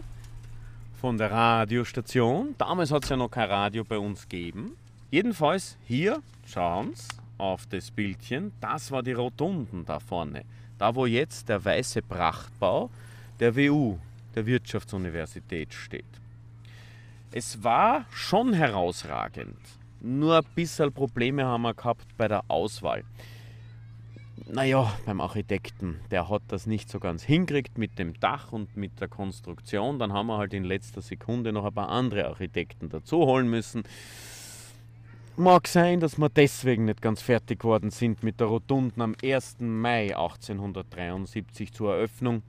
von 1.01 1.17
der 1.17 1.31
Radiostation, 1.31 2.55
damals 2.57 2.91
hat 2.91 3.03
es 3.03 3.09
ja 3.09 3.17
noch 3.17 3.29
kein 3.29 3.49
Radio 3.49 3.83
bei 3.83 3.97
uns 3.97 4.23
gegeben. 4.29 4.77
Jedenfalls 5.11 5.77
hier, 5.85 6.21
schauen 6.47 6.93
Sie 6.95 7.07
auf 7.37 7.65
das 7.67 7.91
Bildchen, 7.91 8.53
das 8.61 8.91
war 8.91 9.03
die 9.03 9.11
Rotunden 9.11 9.85
da 9.85 9.99
vorne. 9.99 10.43
Da, 10.77 10.95
wo 10.95 11.05
jetzt 11.05 11.49
der 11.49 11.63
weiße 11.63 12.01
Prachtbau 12.01 12.89
der 13.39 13.55
WU, 13.55 13.97
der 14.33 14.45
Wirtschaftsuniversität, 14.45 15.73
steht. 15.73 16.05
Es 17.31 17.63
war 17.63 18.05
schon 18.11 18.53
herausragend. 18.53 19.57
Nur 20.07 20.37
ein 20.37 20.45
bisschen 20.53 20.93
Probleme 20.93 21.45
haben 21.45 21.63
wir 21.63 21.73
gehabt 21.73 22.05
bei 22.15 22.27
der 22.27 22.43
Auswahl. 22.47 23.03
Naja, 24.45 24.93
beim 25.03 25.19
Architekten, 25.19 25.99
der 26.11 26.29
hat 26.29 26.43
das 26.49 26.67
nicht 26.67 26.91
so 26.91 26.99
ganz 26.99 27.23
hingekriegt 27.23 27.79
mit 27.79 27.97
dem 27.97 28.13
Dach 28.19 28.51
und 28.51 28.77
mit 28.77 29.01
der 29.01 29.07
Konstruktion. 29.07 29.97
Dann 29.97 30.13
haben 30.13 30.27
wir 30.27 30.37
halt 30.37 30.53
in 30.53 30.63
letzter 30.63 31.01
Sekunde 31.01 31.51
noch 31.51 31.65
ein 31.65 31.73
paar 31.73 31.89
andere 31.89 32.27
Architekten 32.27 32.87
dazu 32.89 33.17
holen 33.17 33.49
müssen. 33.49 33.81
Mag 35.37 35.67
sein, 35.67 35.99
dass 35.99 36.19
wir 36.19 36.29
deswegen 36.29 36.85
nicht 36.85 37.01
ganz 37.01 37.23
fertig 37.23 37.61
geworden 37.61 37.89
sind 37.89 38.21
mit 38.21 38.39
der 38.39 38.45
Rotunden 38.45 39.01
am 39.01 39.15
1. 39.23 39.55
Mai 39.61 40.15
1873 40.15 41.73
zur 41.73 41.95
Eröffnung. 41.95 42.43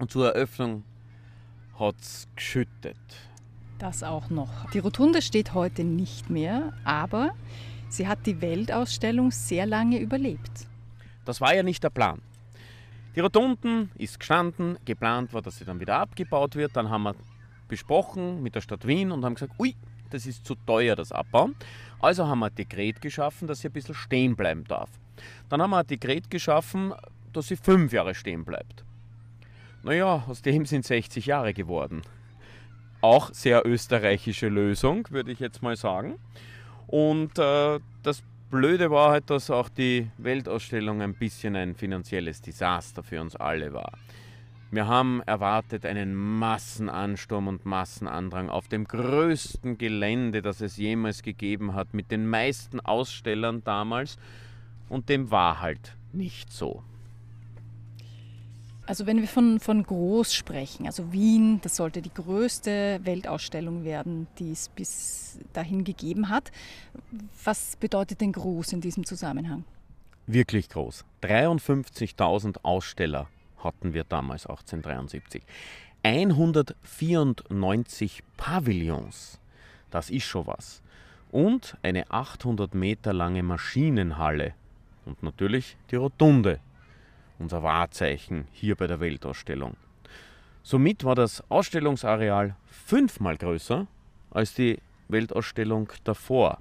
Und 0.00 0.10
zur 0.10 0.34
Eröffnung 0.34 0.82
hat 1.78 1.94
es 2.00 2.26
geschüttet. 2.34 2.96
Das 3.82 4.02
auch 4.02 4.30
noch. 4.30 4.70
Die 4.72 4.78
Rotunde 4.78 5.22
steht 5.22 5.54
heute 5.54 5.84
nicht 5.84 6.30
mehr, 6.30 6.72
aber 6.84 7.30
sie 7.88 8.06
hat 8.06 8.26
die 8.26 8.40
Weltausstellung 8.40 9.30
sehr 9.30 9.66
lange 9.66 9.98
überlebt. 9.98 10.66
Das 11.24 11.40
war 11.40 11.54
ja 11.54 11.62
nicht 11.62 11.82
der 11.82 11.90
Plan. 11.90 12.20
Die 13.14 13.20
Rotunden 13.20 13.90
ist 13.96 14.20
gestanden, 14.20 14.78
geplant 14.84 15.32
war, 15.32 15.42
dass 15.42 15.58
sie 15.58 15.64
dann 15.64 15.80
wieder 15.80 15.96
abgebaut 15.96 16.54
wird. 16.54 16.76
Dann 16.76 16.88
haben 16.88 17.02
wir 17.02 17.14
besprochen 17.66 18.42
mit 18.42 18.54
der 18.54 18.60
Stadt 18.60 18.86
Wien 18.86 19.10
und 19.10 19.24
haben 19.24 19.34
gesagt, 19.34 19.54
ui, 19.58 19.74
das 20.10 20.26
ist 20.26 20.46
zu 20.46 20.54
teuer, 20.54 20.96
das 20.96 21.12
Abbauen. 21.12 21.54
Also 22.00 22.26
haben 22.26 22.38
wir 22.40 22.46
ein 22.46 22.54
Dekret 22.54 23.00
geschaffen, 23.00 23.48
dass 23.48 23.60
sie 23.60 23.68
ein 23.68 23.72
bisschen 23.72 23.94
stehen 23.94 24.36
bleiben 24.36 24.64
darf. 24.64 24.90
Dann 25.48 25.60
haben 25.60 25.70
wir 25.70 25.78
ein 25.78 25.86
Dekret 25.86 26.30
geschaffen, 26.30 26.94
dass 27.32 27.48
sie 27.48 27.56
fünf 27.56 27.92
Jahre 27.92 28.14
stehen 28.14 28.44
bleibt. 28.44 28.84
Naja, 29.82 30.24
aus 30.26 30.42
dem 30.42 30.66
sind 30.66 30.84
60 30.84 31.26
Jahre 31.26 31.54
geworden. 31.54 32.02
Auch 33.00 33.32
sehr 33.32 33.66
österreichische 33.66 34.48
Lösung, 34.48 35.06
würde 35.10 35.30
ich 35.32 35.40
jetzt 35.40 35.62
mal 35.62 35.76
sagen. 35.76 36.18
Und 36.86 37.38
äh, 37.38 37.78
das 38.02 38.22
Blöde 38.50 38.90
war 38.90 39.10
halt, 39.10 39.28
dass 39.30 39.50
auch 39.50 39.68
die 39.68 40.10
Weltausstellung 40.16 41.02
ein 41.02 41.14
bisschen 41.14 41.54
ein 41.54 41.74
finanzielles 41.74 42.40
Desaster 42.40 43.02
für 43.02 43.20
uns 43.20 43.36
alle 43.36 43.72
war. 43.72 43.92
Wir 44.70 44.86
haben 44.86 45.22
erwartet 45.24 45.86
einen 45.86 46.14
Massenansturm 46.14 47.48
und 47.48 47.64
Massenandrang 47.64 48.50
auf 48.50 48.68
dem 48.68 48.84
größten 48.84 49.78
Gelände, 49.78 50.42
das 50.42 50.60
es 50.60 50.76
jemals 50.76 51.22
gegeben 51.22 51.74
hat, 51.74 51.94
mit 51.94 52.10
den 52.10 52.28
meisten 52.28 52.80
Ausstellern 52.80 53.62
damals. 53.64 54.18
Und 54.88 55.08
dem 55.08 55.30
war 55.30 55.60
halt 55.60 55.96
nicht 56.12 56.52
so. 56.52 56.82
Also 58.88 59.06
wenn 59.06 59.20
wir 59.20 59.28
von, 59.28 59.60
von 59.60 59.82
groß 59.82 60.32
sprechen, 60.32 60.86
also 60.86 61.12
Wien, 61.12 61.60
das 61.60 61.76
sollte 61.76 62.00
die 62.00 62.14
größte 62.14 63.00
Weltausstellung 63.02 63.84
werden, 63.84 64.28
die 64.38 64.50
es 64.50 64.70
bis 64.70 65.38
dahin 65.52 65.84
gegeben 65.84 66.30
hat. 66.30 66.50
Was 67.44 67.76
bedeutet 67.76 68.22
denn 68.22 68.32
groß 68.32 68.72
in 68.72 68.80
diesem 68.80 69.04
Zusammenhang? 69.04 69.64
Wirklich 70.26 70.70
groß. 70.70 71.04
53.000 71.22 72.60
Aussteller 72.62 73.28
hatten 73.58 73.92
wir 73.92 74.04
damals 74.04 74.46
1873. 74.46 75.42
194 76.02 78.22
Pavillons. 78.38 79.38
Das 79.90 80.08
ist 80.08 80.24
schon 80.24 80.46
was. 80.46 80.80
Und 81.30 81.76
eine 81.82 82.10
800 82.10 82.74
Meter 82.74 83.12
lange 83.12 83.42
Maschinenhalle. 83.42 84.54
Und 85.04 85.22
natürlich 85.22 85.76
die 85.90 85.96
Rotunde. 85.96 86.60
Unser 87.38 87.62
Wahrzeichen 87.62 88.46
hier 88.52 88.74
bei 88.74 88.86
der 88.86 89.00
Weltausstellung. 89.00 89.76
Somit 90.62 91.04
war 91.04 91.14
das 91.14 91.42
Ausstellungsareal 91.50 92.56
fünfmal 92.66 93.36
größer 93.36 93.86
als 94.30 94.54
die 94.54 94.78
Weltausstellung 95.08 95.90
davor. 96.04 96.58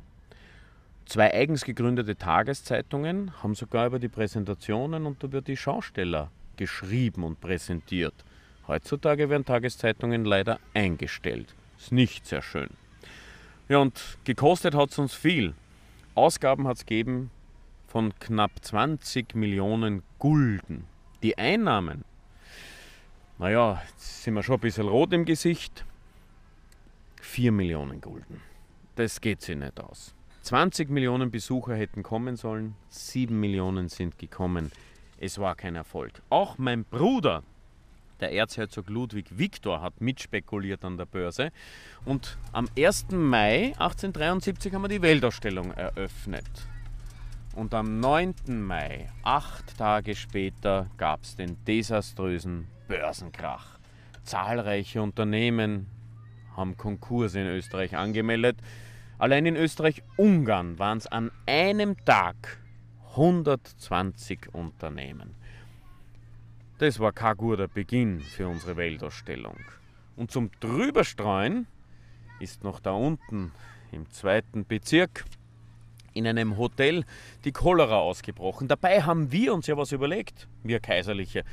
Zwei 1.05 1.34
eigens 1.34 1.63
gegründete 1.63 2.15
Tageszeitungen 2.15 3.31
haben 3.41 3.55
sogar 3.55 3.88
über 3.88 4.00
die 4.00 4.07
Präsentationen 4.07 5.05
und 5.05 5.24
über 5.24 5.41
die 5.41 5.57
Schausteller 5.57 6.31
geschrieben 6.57 7.24
und 7.24 7.39
präsentiert. 7.39 8.13
Heutzutage 8.67 9.29
werden 9.29 9.46
Tageszeitungen 9.46 10.25
leider 10.25 10.60
eingestellt. 10.74 11.55
Ist 11.77 11.91
nicht 11.91 12.25
sehr 12.25 12.41
schön. 12.41 12.69
Ja, 13.69 13.77
und 13.79 14.17
gekostet 14.25 14.75
hat 14.75 14.91
es 14.91 15.00
uns 15.00 15.13
viel. 15.13 15.53
Ausgaben 16.15 16.67
hat 16.67 16.77
es 16.77 16.86
gegeben 16.86 17.31
von 17.98 18.13
knapp 18.20 18.51
20 18.63 19.34
Millionen 19.34 20.04
Gulden. 20.20 20.86
Die 21.24 21.36
Einnahmen, 21.36 22.06
naja, 23.39 23.82
jetzt 23.89 24.22
sind 24.22 24.36
wir 24.36 24.44
schon 24.44 24.58
ein 24.58 24.62
bisschen 24.62 24.88
rot 24.88 25.13
im 25.13 25.25
Gesicht. 25.25 25.84
4 27.24 27.51
Millionen 27.51 28.00
Gulden. 28.00 28.39
Das 28.98 29.20
geht 29.20 29.42
sich 29.42 29.58
nicht 29.58 29.80
aus. 29.80 30.13
20 30.44 30.92
Millionen 30.92 31.32
Besucher 31.32 31.74
hätten 31.74 32.04
kommen 32.04 32.36
sollen, 32.36 32.75
7 32.89 33.39
Millionen 33.39 33.89
sind 33.89 34.20
gekommen. 34.20 34.72
Es 35.20 35.39
war 35.39 35.56
kein 35.56 35.74
Erfolg. 35.74 36.22
Auch 36.30 36.60
mein 36.60 36.86
Bruder, 36.86 37.42
der 38.20 38.32
Erzherzog 38.32 38.92
Ludwig 38.92 39.39
Viktor, 39.39 39.82
hat 39.82 40.01
mitspekuliert 40.01 40.86
an 40.86 40.98
der 40.98 41.06
Börse. 41.06 41.50
Und 42.06 42.38
am 42.51 42.70
1. 42.77 43.08
Mai 43.10 43.74
1873 43.80 44.72
haben 44.72 44.84
wir 44.84 44.88
die 44.88 45.01
Weltausstellung 45.01 45.72
eröffnet. 45.72 46.46
Und 47.58 47.74
am 47.74 48.00
9. 48.00 48.36
Mai, 48.62 49.10
acht 49.24 49.80
Tage 49.80 50.16
später, 50.16 50.92
gab 50.98 51.24
es 51.24 51.36
den 51.36 51.58
desaströsen 51.66 52.68
Börsenkrach. 52.88 53.80
Zahlreiche 54.22 55.02
Unternehmen 55.02 55.88
haben 56.56 56.78
Konkurse 56.78 57.40
in 57.40 57.48
Österreich 57.48 57.98
angemeldet. 57.98 58.60
Allein 59.18 59.48
in 59.48 59.56
Österreich-Ungarn 59.56 60.78
waren 60.78 61.00
es 61.00 61.08
an 61.08 61.32
einem 61.48 61.98
Tag 62.06 62.60
120 63.16 64.54
Unternehmen. 64.54 65.34
Das 66.78 67.00
war 67.00 67.12
kein 67.12 67.38
guter 67.38 67.68
Beginn 67.68 68.20
für 68.20 68.48
unsere 68.48 68.78
Weltausstellung. 68.78 69.58
Und 70.16 70.30
zum 70.30 70.52
Drüberstreuen 70.60 71.66
ist 72.40 72.64
noch 72.64 72.80
da 72.80 72.92
unten 72.92 73.52
im 73.92 74.08
zweiten 74.12 74.64
Bezirk 74.64 75.26
in 76.18 76.28
einem 76.28 76.58
Hotel 76.58 77.04
die 77.46 77.52
Cholera 77.52 78.00
ausgebrochen. 78.00 78.68
Dabei 78.68 79.04
haben 79.04 79.32
wir 79.32 79.54
uns 79.54 79.68
ja 79.68 79.78
was 79.78 79.92
überlegt, 79.92 80.48
wir 80.64 80.80
Kaiserliche, 80.80 81.44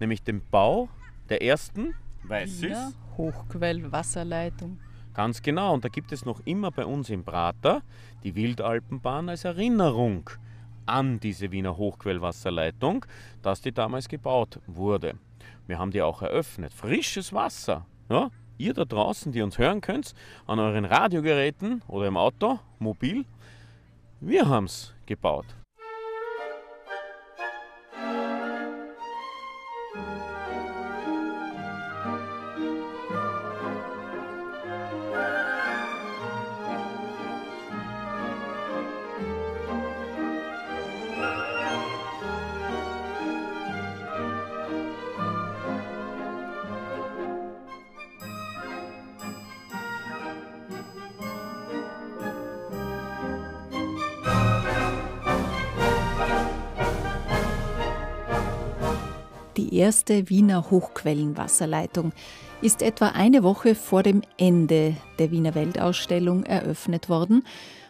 nämlich 0.00 0.22
den 0.22 0.42
Bau 0.50 0.88
der 1.28 1.42
ersten, 1.42 1.94
weiß 2.24 2.62
ja, 2.62 2.92
Hochquellwasserleitung. 3.16 4.78
Ganz 5.14 5.42
genau, 5.42 5.74
und 5.74 5.84
da 5.84 5.88
gibt 5.88 6.10
es 6.10 6.24
noch 6.24 6.40
immer 6.44 6.70
bei 6.70 6.84
uns 6.84 7.08
im 7.08 7.24
Prater 7.24 7.82
die 8.24 8.34
Wildalpenbahn 8.34 9.28
als 9.28 9.44
Erinnerung 9.44 10.30
an 10.86 11.20
diese 11.20 11.52
Wiener 11.52 11.76
Hochquellwasserleitung, 11.76 13.06
dass 13.42 13.60
die 13.60 13.72
damals 13.72 14.08
gebaut 14.08 14.58
wurde. 14.66 15.14
Wir 15.66 15.78
haben 15.78 15.90
die 15.90 16.02
auch 16.02 16.22
eröffnet. 16.22 16.72
Frisches 16.72 17.32
Wasser. 17.32 17.86
Ja? 18.08 18.30
Ihr 18.58 18.74
da 18.74 18.84
draußen, 18.84 19.32
die 19.32 19.42
uns 19.42 19.58
hören 19.58 19.80
könnt, 19.80 20.14
an 20.46 20.58
euren 20.58 20.84
Radiogeräten 20.84 21.82
oder 21.88 22.06
im 22.06 22.16
Auto, 22.16 22.58
mobil, 22.78 23.24
wir 24.20 24.48
haben 24.48 24.64
es 24.64 24.94
gebaut. 25.06 25.46
Erste 59.74 60.28
Wiener 60.30 60.70
Hochquellenwasserleitung 60.70 62.12
ist 62.62 62.82
etwa 62.82 63.08
eine 63.08 63.42
Woche 63.42 63.74
vor 63.74 64.02
dem 64.02 64.22
Ende 64.38 64.96
der 65.18 65.30
Wiener 65.30 65.54
Weltausstellung 65.54 66.44
eröffnet 66.44 67.08
worden 67.08 67.44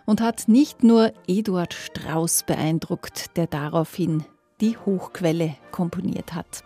und 0.06 0.20
hat 0.20 0.48
nicht 0.48 0.82
nur 0.82 1.12
Eduard 1.26 1.74
Strauss 1.74 2.42
beeindruckt, 2.42 3.36
der 3.36 3.46
daraufhin 3.46 4.24
die 4.60 4.76
Hochquelle 4.76 5.56
komponiert 5.70 6.34
hat. 6.34 6.64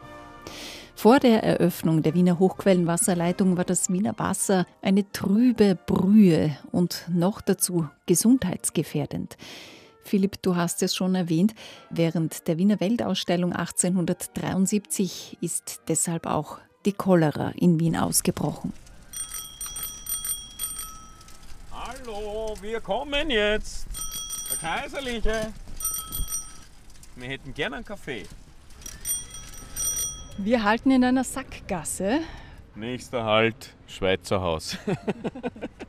Vor 0.94 1.20
der 1.20 1.44
Eröffnung 1.44 2.02
der 2.02 2.14
Wiener 2.14 2.38
Hochquellenwasserleitung 2.40 3.56
war 3.56 3.64
das 3.64 3.88
Wiener 3.88 4.18
Wasser 4.18 4.66
eine 4.82 5.10
trübe 5.12 5.76
Brühe 5.76 6.56
und 6.72 7.06
noch 7.08 7.40
dazu 7.40 7.88
gesundheitsgefährdend. 8.06 9.36
Philipp, 10.08 10.40
du 10.42 10.56
hast 10.56 10.82
es 10.82 10.96
schon 10.96 11.14
erwähnt, 11.14 11.54
während 11.90 12.48
der 12.48 12.56
Wiener 12.56 12.80
Weltausstellung 12.80 13.52
1873 13.52 15.36
ist 15.42 15.82
deshalb 15.88 16.26
auch 16.26 16.58
die 16.86 16.94
Cholera 16.94 17.50
in 17.50 17.78
Wien 17.78 17.94
ausgebrochen. 17.94 18.72
Hallo, 21.70 22.56
wir 22.62 22.80
kommen 22.80 23.30
jetzt. 23.30 23.86
Der 24.50 24.56
Kaiserliche. 24.56 25.52
Wir 27.16 27.28
hätten 27.28 27.52
gerne 27.52 27.76
einen 27.76 27.84
Kaffee. 27.84 28.24
Wir 30.38 30.64
halten 30.64 30.90
in 30.90 31.04
einer 31.04 31.24
Sackgasse. 31.24 32.20
Nächster 32.74 33.24
Halt, 33.24 33.74
Schweizer 33.86 34.40
Haus. 34.40 34.78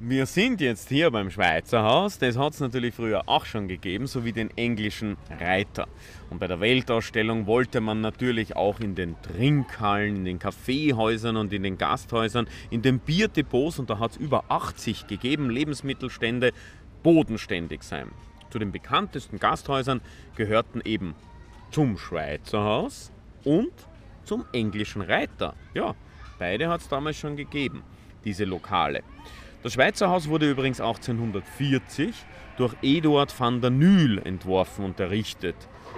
Wir 0.00 0.26
sind 0.26 0.60
jetzt 0.60 0.88
hier 0.88 1.08
beim 1.12 1.30
Schweizer 1.30 1.84
Haus. 1.84 2.18
Das 2.18 2.36
hat 2.36 2.52
es 2.52 2.60
natürlich 2.60 2.96
früher 2.96 3.28
auch 3.28 3.46
schon 3.46 3.68
gegeben, 3.68 4.08
sowie 4.08 4.32
den 4.32 4.50
englischen 4.56 5.16
Reiter. 5.38 5.86
Und 6.30 6.40
bei 6.40 6.48
der 6.48 6.58
Weltausstellung 6.58 7.46
wollte 7.46 7.80
man 7.80 8.00
natürlich 8.00 8.56
auch 8.56 8.80
in 8.80 8.96
den 8.96 9.14
Trinkhallen, 9.22 10.16
in 10.16 10.24
den 10.24 10.38
Kaffeehäusern 10.40 11.36
und 11.36 11.52
in 11.52 11.62
den 11.62 11.78
Gasthäusern, 11.78 12.48
in 12.70 12.82
den 12.82 12.98
Bierdepots, 12.98 13.78
und 13.78 13.88
da 13.88 14.00
hat 14.00 14.10
es 14.10 14.16
über 14.16 14.44
80 14.48 15.06
gegeben, 15.06 15.48
Lebensmittelstände, 15.48 16.50
bodenständig 17.04 17.84
sein. 17.84 18.10
Zu 18.50 18.58
den 18.58 18.72
bekanntesten 18.72 19.38
Gasthäusern 19.38 20.00
gehörten 20.34 20.80
eben 20.84 21.14
zum 21.70 21.98
Schweizer 21.98 22.64
Haus 22.64 23.12
und 23.44 23.72
zum 24.24 24.44
englischen 24.52 25.02
Reiter. 25.02 25.54
Ja, 25.72 25.94
beide 26.40 26.68
hat 26.68 26.80
es 26.80 26.88
damals 26.88 27.16
schon 27.16 27.36
gegeben, 27.36 27.84
diese 28.24 28.44
Lokale. 28.44 29.04
Das 29.64 29.72
Schweizer 29.72 30.10
Haus 30.10 30.28
wurde 30.28 30.50
übrigens 30.50 30.78
1840 30.78 32.14
durch 32.58 32.74
Eduard 32.82 33.34
van 33.40 33.62
der 33.62 33.70
Nühl 33.70 34.18
entworfen 34.18 34.84
und 34.84 35.00
errichtet. 35.00 35.56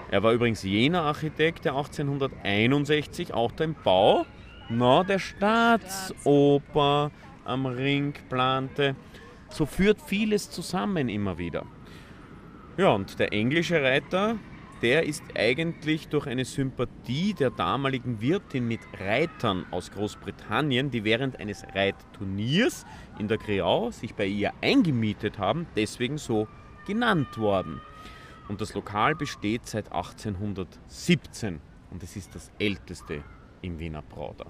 Er 0.08 0.22
war 0.22 0.32
übrigens 0.32 0.62
jener 0.62 1.02
Architekt, 1.02 1.64
der 1.64 1.72
1861 1.72 3.34
auch 3.34 3.50
den 3.50 3.74
Bau 3.74 4.24
na, 4.68 5.02
der 5.02 5.18
Staatsoper 5.18 7.10
am 7.44 7.66
Ring 7.66 8.14
plante. 8.28 8.94
So 9.48 9.66
führt 9.66 10.00
vieles 10.00 10.48
zusammen 10.48 11.08
immer 11.08 11.36
wieder. 11.36 11.66
Ja, 12.76 12.90
und 12.90 13.18
der 13.18 13.32
englische 13.32 13.82
Reiter 13.82 14.36
der 14.82 15.04
ist 15.04 15.22
eigentlich 15.34 16.08
durch 16.08 16.26
eine 16.26 16.44
Sympathie 16.44 17.34
der 17.34 17.50
damaligen 17.50 18.20
Wirtin 18.20 18.68
mit 18.68 18.80
Reitern 18.98 19.64
aus 19.70 19.90
Großbritannien, 19.90 20.90
die 20.90 21.04
während 21.04 21.40
eines 21.40 21.64
Reitturniers 21.74 22.84
in 23.18 23.28
der 23.28 23.38
Kreau 23.38 23.90
sich 23.90 24.14
bei 24.14 24.26
ihr 24.26 24.52
eingemietet 24.60 25.38
haben, 25.38 25.66
deswegen 25.76 26.18
so 26.18 26.46
genannt 26.86 27.38
worden. 27.38 27.80
Und 28.48 28.60
das 28.60 28.74
Lokal 28.74 29.14
besteht 29.14 29.66
seit 29.66 29.86
1817 29.86 31.60
und 31.90 32.02
es 32.02 32.16
ist 32.16 32.34
das 32.34 32.50
älteste 32.58 33.24
im 33.62 33.78
Wiener 33.78 34.02
Brauder. 34.02 34.46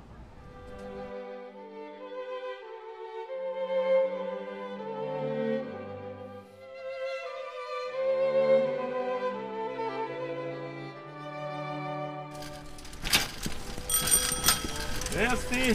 Ersti. 15.16 15.74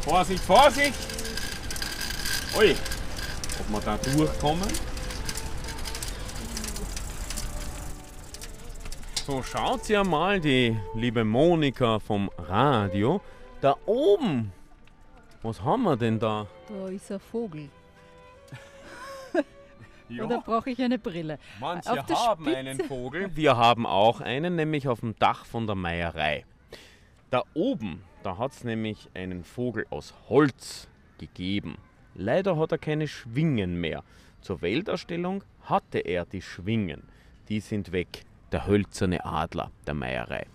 Vorsicht, 0.00 0.42
Vorsicht! 0.42 0.94
Ui, 2.58 2.74
ob 3.60 3.70
wir 3.70 3.80
da 3.80 3.96
durchkommen. 3.98 4.68
So, 9.24 9.42
schaut 9.42 9.88
ja 9.88 10.02
mal, 10.02 10.40
die 10.40 10.76
liebe 10.94 11.24
Monika 11.24 12.00
vom 12.00 12.28
Radio. 12.38 13.20
Da 13.60 13.76
oben, 13.86 14.52
was 15.42 15.62
haben 15.62 15.84
wir 15.84 15.96
denn 15.96 16.18
da? 16.18 16.46
Da 16.68 16.88
ist 16.88 17.12
ein 17.12 17.20
Vogel. 17.20 17.68
Ja. 20.08 20.24
Oder 20.24 20.40
brauche 20.40 20.70
ich 20.70 20.80
eine 20.80 20.98
Brille? 20.98 21.38
Manche 21.58 21.90
haben 21.90 22.36
Spitze. 22.36 22.56
einen 22.56 22.80
Vogel, 22.80 23.30
wir 23.34 23.56
haben 23.56 23.86
auch 23.86 24.20
einen, 24.20 24.54
nämlich 24.54 24.86
auf 24.86 25.00
dem 25.00 25.18
Dach 25.18 25.44
von 25.44 25.66
der 25.66 25.74
Meierei. 25.74 26.44
Da 27.30 27.42
oben, 27.54 28.02
da 28.22 28.38
hat 28.38 28.52
es 28.52 28.64
nämlich 28.64 29.10
einen 29.14 29.44
Vogel 29.44 29.86
aus 29.90 30.14
Holz 30.28 30.88
gegeben. 31.18 31.76
Leider 32.14 32.56
hat 32.56 32.72
er 32.72 32.78
keine 32.78 33.08
Schwingen 33.08 33.80
mehr. 33.80 34.04
Zur 34.40 34.62
Weltausstellung 34.62 35.42
hatte 35.62 35.98
er 35.98 36.24
die 36.24 36.42
Schwingen. 36.42 37.02
Die 37.48 37.60
sind 37.60 37.92
weg. 37.92 38.24
Der 38.52 38.66
hölzerne 38.66 39.24
Adler 39.24 39.72
der 39.86 39.94
Meierei. 39.94 40.46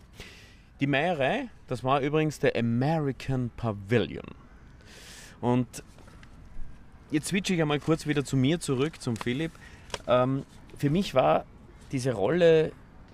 Die 0.79 0.88
Meierei, 0.88 1.49
das 1.67 1.84
war 1.84 1.99
übrigens 1.99 2.39
der 2.39 2.55
American 2.55 3.51
Pavilion. 3.57 4.25
Und 5.41 5.84
jetzt 7.12 7.27
switche 7.27 7.53
ich 7.53 7.62
einmal 7.62 7.79
kurz 7.79 8.07
wieder 8.07 8.23
zu 8.23 8.38
mir 8.38 8.60
zurück, 8.62 9.01
zum 9.01 9.17
Philipp. 9.17 9.51
Ähm, 10.07 10.45
für 10.77 10.89
mich 10.89 11.13
war 11.13 11.45
diese 11.91 12.13
Rolle 12.13 12.71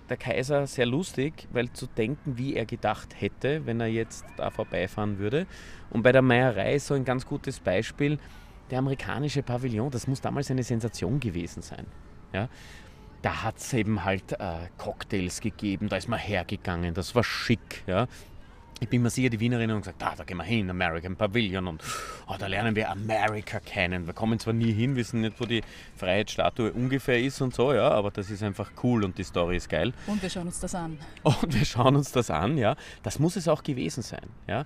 der 0.08 0.16
Kaiser 0.16 0.66
sehr 0.66 0.86
lustig, 0.86 1.48
weil 1.52 1.70
zu 1.72 1.86
denken, 1.86 2.38
wie 2.38 2.54
er 2.54 2.66
gedacht 2.66 3.20
hätte, 3.20 3.66
wenn 3.66 3.80
er 3.80 3.86
jetzt 3.86 4.24
da 4.36 4.50
vorbeifahren 4.50 5.18
würde. 5.18 5.46
Und 5.90 6.02
bei 6.02 6.12
der 6.12 6.22
Meierei 6.22 6.78
so 6.78 6.94
ein 6.94 7.04
ganz 7.04 7.26
gutes 7.26 7.60
Beispiel, 7.60 8.18
der 8.70 8.78
amerikanische 8.78 9.42
Pavillon, 9.42 9.90
das 9.90 10.06
muss 10.06 10.20
damals 10.20 10.50
eine 10.50 10.62
Sensation 10.62 11.20
gewesen 11.20 11.62
sein. 11.62 11.86
Ja? 12.32 12.48
Da 13.22 13.42
hat 13.42 13.58
es 13.58 13.72
eben 13.72 14.04
halt 14.04 14.32
äh, 14.32 14.68
Cocktails 14.76 15.40
gegeben, 15.40 15.88
da 15.88 15.96
ist 15.96 16.08
man 16.08 16.18
hergegangen, 16.18 16.94
das 16.94 17.14
war 17.14 17.24
schick. 17.24 17.82
Ja? 17.86 18.06
Ich 18.80 18.88
bin 18.88 19.02
mir 19.02 19.10
sicher, 19.10 19.28
die 19.28 19.40
Wienerinnen 19.40 19.74
haben 19.74 19.80
gesagt, 19.82 20.02
ah, 20.02 20.14
da 20.16 20.24
gehen 20.24 20.36
wir 20.36 20.44
hin, 20.44 20.70
American 20.70 21.16
Pavilion 21.16 21.66
und 21.66 21.82
oh, 22.28 22.34
da 22.38 22.46
lernen 22.46 22.76
wir 22.76 22.90
Amerika 22.90 23.60
kennen. 23.60 24.06
Wir 24.06 24.14
kommen 24.14 24.38
zwar 24.38 24.54
nie 24.54 24.72
hin, 24.72 24.96
wissen 24.96 25.20
nicht, 25.20 25.40
wo 25.40 25.44
die 25.44 25.62
Freiheitsstatue 25.96 26.72
ungefähr 26.72 27.20
ist 27.20 27.40
und 27.40 27.54
so, 27.54 27.72
ja, 27.72 27.90
aber 27.90 28.10
das 28.10 28.30
ist 28.30 28.42
einfach 28.42 28.70
cool 28.82 29.04
und 29.04 29.18
die 29.18 29.24
Story 29.24 29.56
ist 29.56 29.68
geil. 29.68 29.92
Und 30.06 30.22
wir 30.22 30.30
schauen 30.30 30.46
uns 30.46 30.60
das 30.60 30.74
an. 30.74 30.98
Und 31.24 31.54
wir 31.54 31.64
schauen 31.64 31.96
uns 31.96 32.12
das 32.12 32.30
an, 32.30 32.56
ja. 32.56 32.76
Das 33.02 33.18
muss 33.18 33.36
es 33.36 33.48
auch 33.48 33.62
gewesen 33.62 34.02
sein, 34.02 34.26
ja. 34.46 34.64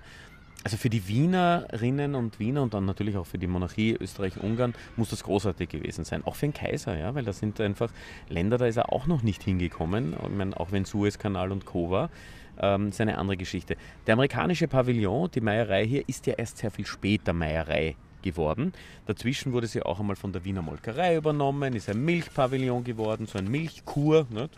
Also 0.63 0.77
für 0.77 0.89
die 0.89 1.07
Wienerinnen 1.09 2.15
und 2.15 2.39
Wiener 2.39 2.61
und 2.61 2.73
dann 2.73 2.85
natürlich 2.85 3.17
auch 3.17 3.25
für 3.25 3.37
die 3.37 3.47
Monarchie 3.47 3.97
Österreich-Ungarn 3.99 4.73
muss 4.95 5.09
das 5.09 5.23
großartig 5.23 5.67
gewesen 5.67 6.05
sein. 6.05 6.23
Auch 6.23 6.35
für 6.35 6.45
den 6.45 6.53
Kaiser, 6.53 6.97
ja, 6.97 7.13
weil 7.15 7.25
da 7.25 7.33
sind 7.33 7.59
einfach 7.59 7.91
Länder, 8.29 8.57
da 8.57 8.67
ist 8.67 8.77
er 8.77 8.93
auch 8.93 9.05
noch 9.05 9.23
nicht 9.23 9.43
hingekommen. 9.43 10.13
Ich 10.13 10.29
meine, 10.29 10.57
auch 10.57 10.71
wenn 10.71 10.85
Suezkanal 10.85 11.51
und 11.51 11.65
Co. 11.65 11.89
war 11.91 12.09
ähm, 12.59 12.89
ist 12.89 13.01
eine 13.01 13.17
andere 13.17 13.37
Geschichte. 13.37 13.75
Der 14.07 14.13
amerikanische 14.13 14.67
Pavillon, 14.67 15.29
die 15.31 15.41
Meierei 15.41 15.85
hier, 15.85 16.07
ist 16.07 16.25
ja 16.27 16.33
erst 16.33 16.57
sehr 16.57 16.71
viel 16.71 16.85
später 16.85 17.33
Meierei 17.33 17.95
geworden. 18.21 18.73
Dazwischen 19.05 19.53
wurde 19.53 19.67
sie 19.67 19.83
auch 19.83 19.99
einmal 19.99 20.15
von 20.15 20.31
der 20.31 20.43
Wiener 20.45 20.61
Molkerei 20.61 21.17
übernommen, 21.17 21.73
ist 21.73 21.89
ein 21.89 22.03
Milchpavillon 22.03 22.83
geworden, 22.83 23.27
so 23.27 23.37
ein 23.37 23.49
Milchkur. 23.49 24.25
Nicht? 24.29 24.55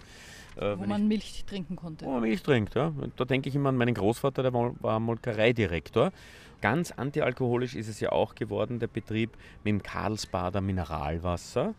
Äh, 0.58 0.78
wo 0.78 0.86
man 0.86 1.04
ich, 1.04 1.08
Milch 1.08 1.46
trinken 1.46 1.76
konnte. 1.76 2.06
Wo 2.06 2.12
man 2.12 2.22
Milch 2.22 2.42
trinkt, 2.42 2.76
ja. 2.76 2.94
Da 3.18 3.26
denke 3.26 3.50
ich 3.50 3.56
immer 3.56 3.70
an 3.70 3.76
meinen 3.76 3.94
Großvater, 3.94 4.44
der 4.44 4.54
war 4.54 5.00
Molkereidirektor. 5.00 6.12
Ganz 6.62 6.92
antialkoholisch 6.92 7.76
ist 7.76 7.90
es 7.90 8.00
ja 8.00 8.12
auch 8.12 8.36
geworden, 8.36 8.80
der 8.80 8.88
Betrieb 8.88 9.32
mit 9.64 9.72
dem 9.72 9.84
Karlsbader 9.84 10.62
Mineralwasser. 10.62 11.74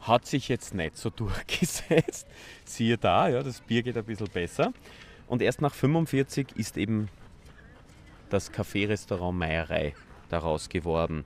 Hat 0.00 0.26
sich 0.26 0.48
jetzt 0.48 0.74
nicht 0.74 0.96
so 0.96 1.10
durchgesetzt. 1.16 2.26
Siehe 2.64 2.98
da, 2.98 3.28
ja, 3.28 3.42
das 3.42 3.60
Bier 3.60 3.82
geht 3.82 3.96
ein 3.96 4.04
bisschen 4.04 4.28
besser. 4.28 4.72
Und 5.30 5.42
erst 5.42 5.60
nach 5.60 5.72
45 5.72 6.56
ist 6.56 6.76
eben 6.76 7.08
das 8.30 8.52
Café-Restaurant 8.52 9.38
Meierei 9.38 9.94
daraus 10.28 10.68
geworden. 10.68 11.24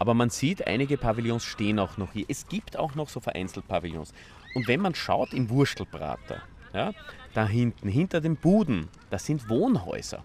Aber 0.00 0.14
man 0.14 0.30
sieht, 0.30 0.66
einige 0.66 0.98
Pavillons 0.98 1.44
stehen 1.44 1.78
auch 1.78 1.96
noch 1.96 2.12
hier. 2.12 2.24
Es 2.26 2.48
gibt 2.48 2.76
auch 2.76 2.96
noch 2.96 3.08
so 3.08 3.20
vereinzelt 3.20 3.68
Pavillons. 3.68 4.12
Und 4.56 4.66
wenn 4.66 4.80
man 4.80 4.96
schaut 4.96 5.32
im 5.32 5.48
Wurstelbrater, 5.48 6.42
ja, 6.74 6.92
da 7.32 7.46
hinten, 7.46 7.88
hinter 7.88 8.20
den 8.20 8.34
Buden, 8.34 8.88
das 9.10 9.26
sind 9.26 9.48
Wohnhäuser. 9.48 10.24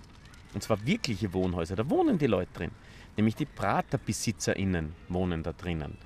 Und 0.56 0.64
zwar 0.64 0.84
wirkliche 0.84 1.32
Wohnhäuser. 1.32 1.76
Da 1.76 1.88
wohnen 1.88 2.18
die 2.18 2.26
Leute 2.26 2.54
drin. 2.54 2.72
Nämlich 3.18 3.36
die 3.36 3.46
PraterbesitzerInnen 3.46 4.96
wohnen 5.10 5.44
da 5.44 5.54
drinnen. 5.54 6.00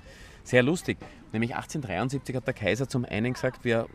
Sehr 0.44 0.62
lustig. 0.62 0.98
Nämlich 1.32 1.54
1873 1.54 2.36
hat 2.36 2.46
der 2.46 2.52
Kaiser 2.52 2.90
zum 2.90 3.06
einen 3.06 3.32
gesagt, 3.32 3.64
wir 3.64 3.86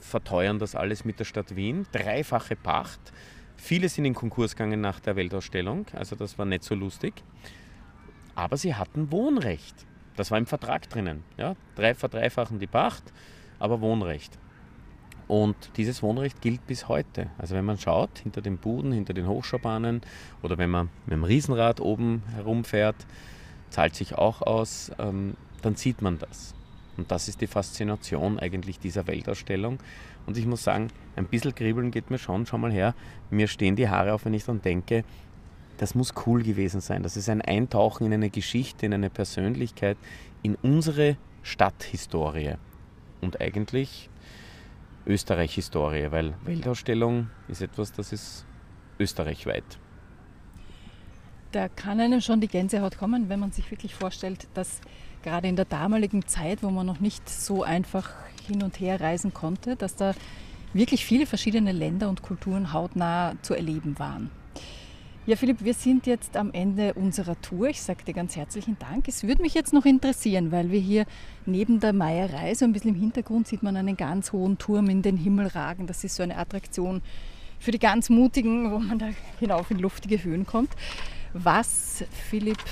verteuern 0.00 0.58
das 0.58 0.74
alles 0.74 1.04
mit 1.04 1.18
der 1.18 1.24
Stadt 1.24 1.56
Wien. 1.56 1.86
Dreifache 1.92 2.56
Pacht. 2.56 3.00
Viele 3.56 3.88
sind 3.88 4.04
in 4.04 4.14
Konkurs 4.14 4.54
gegangen 4.54 4.80
nach 4.80 5.00
der 5.00 5.16
Weltausstellung, 5.16 5.86
also 5.92 6.14
das 6.14 6.38
war 6.38 6.46
nicht 6.46 6.62
so 6.62 6.74
lustig. 6.74 7.14
Aber 8.34 8.56
sie 8.56 8.74
hatten 8.74 9.10
Wohnrecht. 9.10 9.74
Das 10.16 10.30
war 10.30 10.38
im 10.38 10.46
Vertrag 10.46 10.88
drinnen. 10.88 11.24
Ja? 11.36 11.56
Drei, 11.74 11.94
verdreifachen 11.94 12.60
die 12.60 12.66
Pacht, 12.68 13.02
aber 13.58 13.80
Wohnrecht. 13.80 14.38
Und 15.26 15.56
dieses 15.76 16.02
Wohnrecht 16.02 16.40
gilt 16.40 16.66
bis 16.66 16.88
heute. 16.88 17.30
Also 17.36 17.54
wenn 17.54 17.64
man 17.64 17.78
schaut, 17.78 18.18
hinter 18.20 18.40
den 18.40 18.56
Buden, 18.56 18.92
hinter 18.92 19.12
den 19.12 19.26
Hochschaubahnen 19.26 20.00
oder 20.42 20.56
wenn 20.56 20.70
man 20.70 20.88
mit 21.04 21.12
dem 21.12 21.24
Riesenrad 21.24 21.80
oben 21.80 22.22
herumfährt, 22.34 22.96
zahlt 23.70 23.94
sich 23.94 24.14
auch 24.14 24.40
aus, 24.40 24.90
ähm, 24.98 25.36
dann 25.60 25.76
sieht 25.76 26.00
man 26.00 26.18
das. 26.18 26.54
Und 26.98 27.10
das 27.10 27.28
ist 27.28 27.40
die 27.40 27.46
Faszination 27.46 28.38
eigentlich 28.38 28.78
dieser 28.78 29.06
Weltausstellung. 29.06 29.78
Und 30.26 30.36
ich 30.36 30.46
muss 30.46 30.64
sagen, 30.64 30.88
ein 31.16 31.26
bisschen 31.26 31.54
kribbeln 31.54 31.90
geht 31.90 32.10
mir 32.10 32.18
schon. 32.18 32.44
Schau 32.44 32.58
mal 32.58 32.72
her, 32.72 32.94
mir 33.30 33.46
stehen 33.46 33.76
die 33.76 33.88
Haare 33.88 34.12
auf, 34.12 34.24
wenn 34.24 34.34
ich 34.34 34.44
dann 34.44 34.60
denke, 34.60 35.04
das 35.78 35.94
muss 35.94 36.12
cool 36.26 36.42
gewesen 36.42 36.80
sein. 36.80 37.04
Das 37.04 37.16
ist 37.16 37.28
ein 37.28 37.40
Eintauchen 37.40 38.04
in 38.06 38.12
eine 38.12 38.30
Geschichte, 38.30 38.84
in 38.84 38.92
eine 38.92 39.10
Persönlichkeit, 39.10 39.96
in 40.42 40.56
unsere 40.56 41.16
Stadthistorie. 41.42 42.54
Und 43.20 43.40
eigentlich 43.40 44.10
Österreich-Historie, 45.06 46.10
weil 46.10 46.34
Weltausstellung 46.44 47.30
ist 47.46 47.62
etwas, 47.62 47.92
das 47.92 48.12
ist 48.12 48.44
österreichweit. 48.98 49.78
Da 51.52 51.68
kann 51.68 52.00
einem 52.00 52.20
schon 52.20 52.40
die 52.40 52.48
Gänsehaut 52.48 52.98
kommen, 52.98 53.28
wenn 53.28 53.40
man 53.40 53.52
sich 53.52 53.70
wirklich 53.70 53.94
vorstellt, 53.94 54.48
dass 54.52 54.80
gerade 55.22 55.48
in 55.48 55.56
der 55.56 55.64
damaligen 55.64 56.26
Zeit, 56.26 56.62
wo 56.62 56.70
man 56.70 56.86
noch 56.86 57.00
nicht 57.00 57.28
so 57.28 57.62
einfach 57.62 58.10
hin 58.46 58.62
und 58.62 58.80
her 58.80 59.00
reisen 59.00 59.34
konnte, 59.34 59.76
dass 59.76 59.96
da 59.96 60.14
wirklich 60.72 61.04
viele 61.04 61.26
verschiedene 61.26 61.72
Länder 61.72 62.08
und 62.08 62.22
Kulturen 62.22 62.72
hautnah 62.72 63.34
zu 63.42 63.54
erleben 63.54 63.98
waren. 63.98 64.30
Ja, 65.26 65.36
Philipp, 65.36 65.62
wir 65.62 65.74
sind 65.74 66.06
jetzt 66.06 66.38
am 66.38 66.52
Ende 66.52 66.94
unserer 66.94 67.38
Tour. 67.42 67.68
Ich 67.68 67.82
sage 67.82 68.02
dir 68.02 68.14
ganz 68.14 68.34
herzlichen 68.34 68.78
Dank. 68.78 69.08
Es 69.08 69.24
würde 69.24 69.42
mich 69.42 69.52
jetzt 69.52 69.74
noch 69.74 69.84
interessieren, 69.84 70.52
weil 70.52 70.70
wir 70.70 70.80
hier 70.80 71.04
neben 71.44 71.80
der 71.80 71.92
Meierei, 71.92 72.54
so 72.54 72.64
ein 72.64 72.72
bisschen 72.72 72.94
im 72.94 73.00
Hintergrund, 73.00 73.46
sieht 73.46 73.62
man 73.62 73.76
einen 73.76 73.98
ganz 73.98 74.32
hohen 74.32 74.56
Turm 74.56 74.88
in 74.88 75.02
den 75.02 75.18
Himmel 75.18 75.48
ragen. 75.48 75.86
Das 75.86 76.02
ist 76.02 76.16
so 76.16 76.22
eine 76.22 76.38
Attraktion 76.38 77.02
für 77.58 77.72
die 77.72 77.78
ganz 77.78 78.08
Mutigen, 78.08 78.72
wo 78.72 78.78
man 78.78 78.98
da 78.98 79.08
hinauf 79.38 79.70
in 79.70 79.78
luftige 79.78 80.24
Höhen 80.24 80.46
kommt. 80.46 80.70
Was, 81.34 82.04
Philipp, 82.30 82.64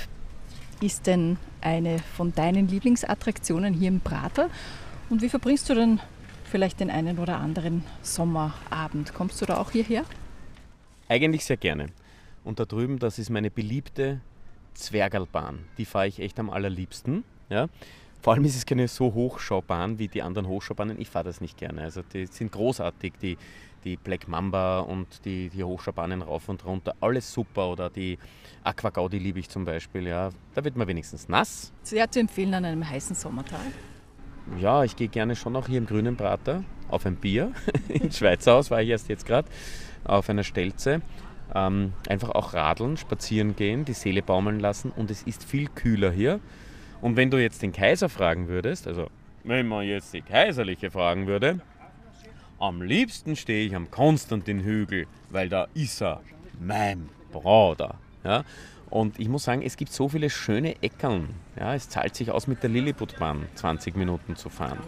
ist 0.80 1.06
denn 1.06 1.38
eine 1.60 1.98
von 1.98 2.34
deinen 2.34 2.68
Lieblingsattraktionen 2.68 3.74
hier 3.74 3.88
im 3.88 4.00
Prater? 4.00 4.50
Und 5.08 5.22
wie 5.22 5.28
verbringst 5.28 5.68
du 5.70 5.74
denn 5.74 6.00
vielleicht 6.44 6.80
den 6.80 6.90
einen 6.90 7.18
oder 7.18 7.38
anderen 7.38 7.84
Sommerabend? 8.02 9.14
Kommst 9.14 9.40
du 9.40 9.46
da 9.46 9.58
auch 9.58 9.70
hierher? 9.70 10.04
Eigentlich 11.08 11.44
sehr 11.44 11.56
gerne. 11.56 11.86
Und 12.44 12.60
da 12.60 12.64
drüben, 12.64 12.98
das 12.98 13.18
ist 13.18 13.30
meine 13.30 13.50
beliebte 13.50 14.20
Zwergalbahn. 14.74 15.64
Die 15.78 15.84
fahre 15.84 16.08
ich 16.08 16.20
echt 16.20 16.38
am 16.38 16.50
allerliebsten. 16.50 17.24
Ja? 17.48 17.68
Vor 18.20 18.34
allem 18.34 18.44
ist 18.44 18.56
es 18.56 18.66
keine 18.66 18.88
so 18.88 19.14
Hochschaubahn 19.14 19.98
wie 19.98 20.08
die 20.08 20.22
anderen 20.22 20.48
Hochschaubahnen. 20.48 21.00
Ich 21.00 21.08
fahre 21.08 21.24
das 21.24 21.40
nicht 21.40 21.58
gerne. 21.58 21.82
Also 21.82 22.02
die 22.02 22.26
sind 22.26 22.52
großartig, 22.52 23.14
die, 23.22 23.38
die 23.86 23.96
Black 23.96 24.26
Mamba 24.28 24.80
und 24.80 25.24
die, 25.24 25.48
die 25.48 25.62
Hochschaubahnen 25.62 26.20
rauf 26.20 26.48
und 26.48 26.64
runter. 26.66 26.94
Alles 27.00 27.32
super. 27.32 27.70
Oder 27.70 27.88
die 27.88 28.18
Aqua 28.64 28.90
Gaudi 28.90 29.18
liebe 29.18 29.38
ich 29.38 29.48
zum 29.48 29.64
Beispiel. 29.64 30.06
Ja. 30.06 30.30
Da 30.54 30.64
wird 30.64 30.76
man 30.76 30.88
wenigstens 30.88 31.28
nass. 31.28 31.72
Sehr 31.82 32.10
zu 32.10 32.20
empfehlen 32.20 32.52
an 32.54 32.64
einem 32.64 32.88
heißen 32.88 33.14
Sommertag. 33.14 33.60
Ja, 34.58 34.84
ich 34.84 34.96
gehe 34.96 35.08
gerne 35.08 35.36
schon 35.36 35.56
auch 35.56 35.66
hier 35.66 35.78
im 35.78 35.86
Grünen 35.86 36.16
Prater 36.16 36.64
auf 36.88 37.06
ein 37.06 37.16
Bier. 37.16 37.52
Im 37.88 38.10
Schweizer 38.10 38.52
Haus 38.52 38.70
war 38.70 38.82
ich 38.82 38.88
erst 38.88 39.08
jetzt 39.08 39.26
gerade 39.26 39.48
auf 40.04 40.28
einer 40.28 40.44
Stelze. 40.44 41.00
Ähm, 41.54 41.92
einfach 42.08 42.30
auch 42.30 42.54
radeln, 42.54 42.96
spazieren 42.96 43.54
gehen, 43.54 43.84
die 43.84 43.92
Seele 43.92 44.22
baumeln 44.22 44.58
lassen 44.58 44.90
und 44.90 45.12
es 45.12 45.22
ist 45.22 45.44
viel 45.44 45.68
kühler 45.68 46.10
hier. 46.10 46.40
Und 47.00 47.16
wenn 47.16 47.30
du 47.30 47.40
jetzt 47.40 47.62
den 47.62 47.72
Kaiser 47.72 48.08
fragen 48.08 48.48
würdest, 48.48 48.88
also 48.88 49.08
wenn 49.44 49.68
man 49.68 49.86
jetzt 49.86 50.12
die 50.12 50.22
Kaiserliche 50.22 50.90
fragen 50.90 51.28
würde, 51.28 51.60
am 52.58 52.82
liebsten 52.82 53.36
stehe 53.36 53.66
ich 53.66 53.74
am 53.74 53.90
Konstantinhügel, 53.90 55.06
weil 55.30 55.48
da 55.48 55.68
ist 55.74 56.00
er, 56.00 56.22
mein 56.60 57.08
Bruder. 57.32 57.96
Ja? 58.24 58.44
Und 58.88 59.18
ich 59.18 59.28
muss 59.28 59.44
sagen, 59.44 59.62
es 59.62 59.76
gibt 59.76 59.92
so 59.92 60.08
viele 60.08 60.30
schöne 60.30 60.82
Eckern. 60.82 61.28
Ja? 61.58 61.74
Es 61.74 61.88
zahlt 61.88 62.14
sich 62.14 62.30
aus, 62.30 62.46
mit 62.46 62.62
der 62.62 62.70
Lilliputbahn 62.70 63.46
20 63.54 63.96
Minuten 63.96 64.36
zu 64.36 64.48
fahren. 64.48 64.78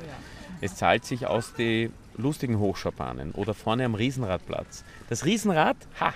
Es 0.60 0.76
zahlt 0.76 1.04
sich 1.04 1.26
aus, 1.26 1.54
die 1.54 1.90
lustigen 2.16 2.58
Hochschaubahnen 2.58 3.32
oder 3.32 3.54
vorne 3.54 3.84
am 3.84 3.94
Riesenradplatz. 3.94 4.84
Das 5.08 5.24
Riesenrad, 5.24 5.76
ha, 6.00 6.12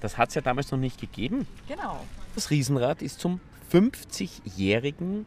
das 0.00 0.18
hat 0.18 0.28
es 0.30 0.34
ja 0.34 0.42
damals 0.42 0.70
noch 0.70 0.78
nicht 0.78 1.00
gegeben. 1.00 1.46
Genau. 1.66 2.04
Das 2.34 2.50
Riesenrad 2.50 3.00
ist 3.00 3.20
zum 3.20 3.40
50-jährigen 3.72 5.26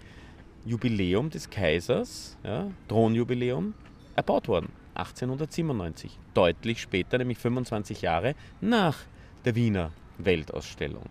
Jubiläum 0.65 1.29
des 1.29 1.49
Kaisers, 1.49 2.37
ja, 2.43 2.67
Thronjubiläum, 2.87 3.73
erbaut 4.15 4.47
worden. 4.47 4.71
1897. 4.95 6.17
Deutlich 6.33 6.81
später, 6.81 7.17
nämlich 7.17 7.37
25 7.37 8.01
Jahre 8.01 8.35
nach 8.61 8.97
der 9.45 9.55
Wiener 9.55 9.91
Weltausstellung. 10.17 11.05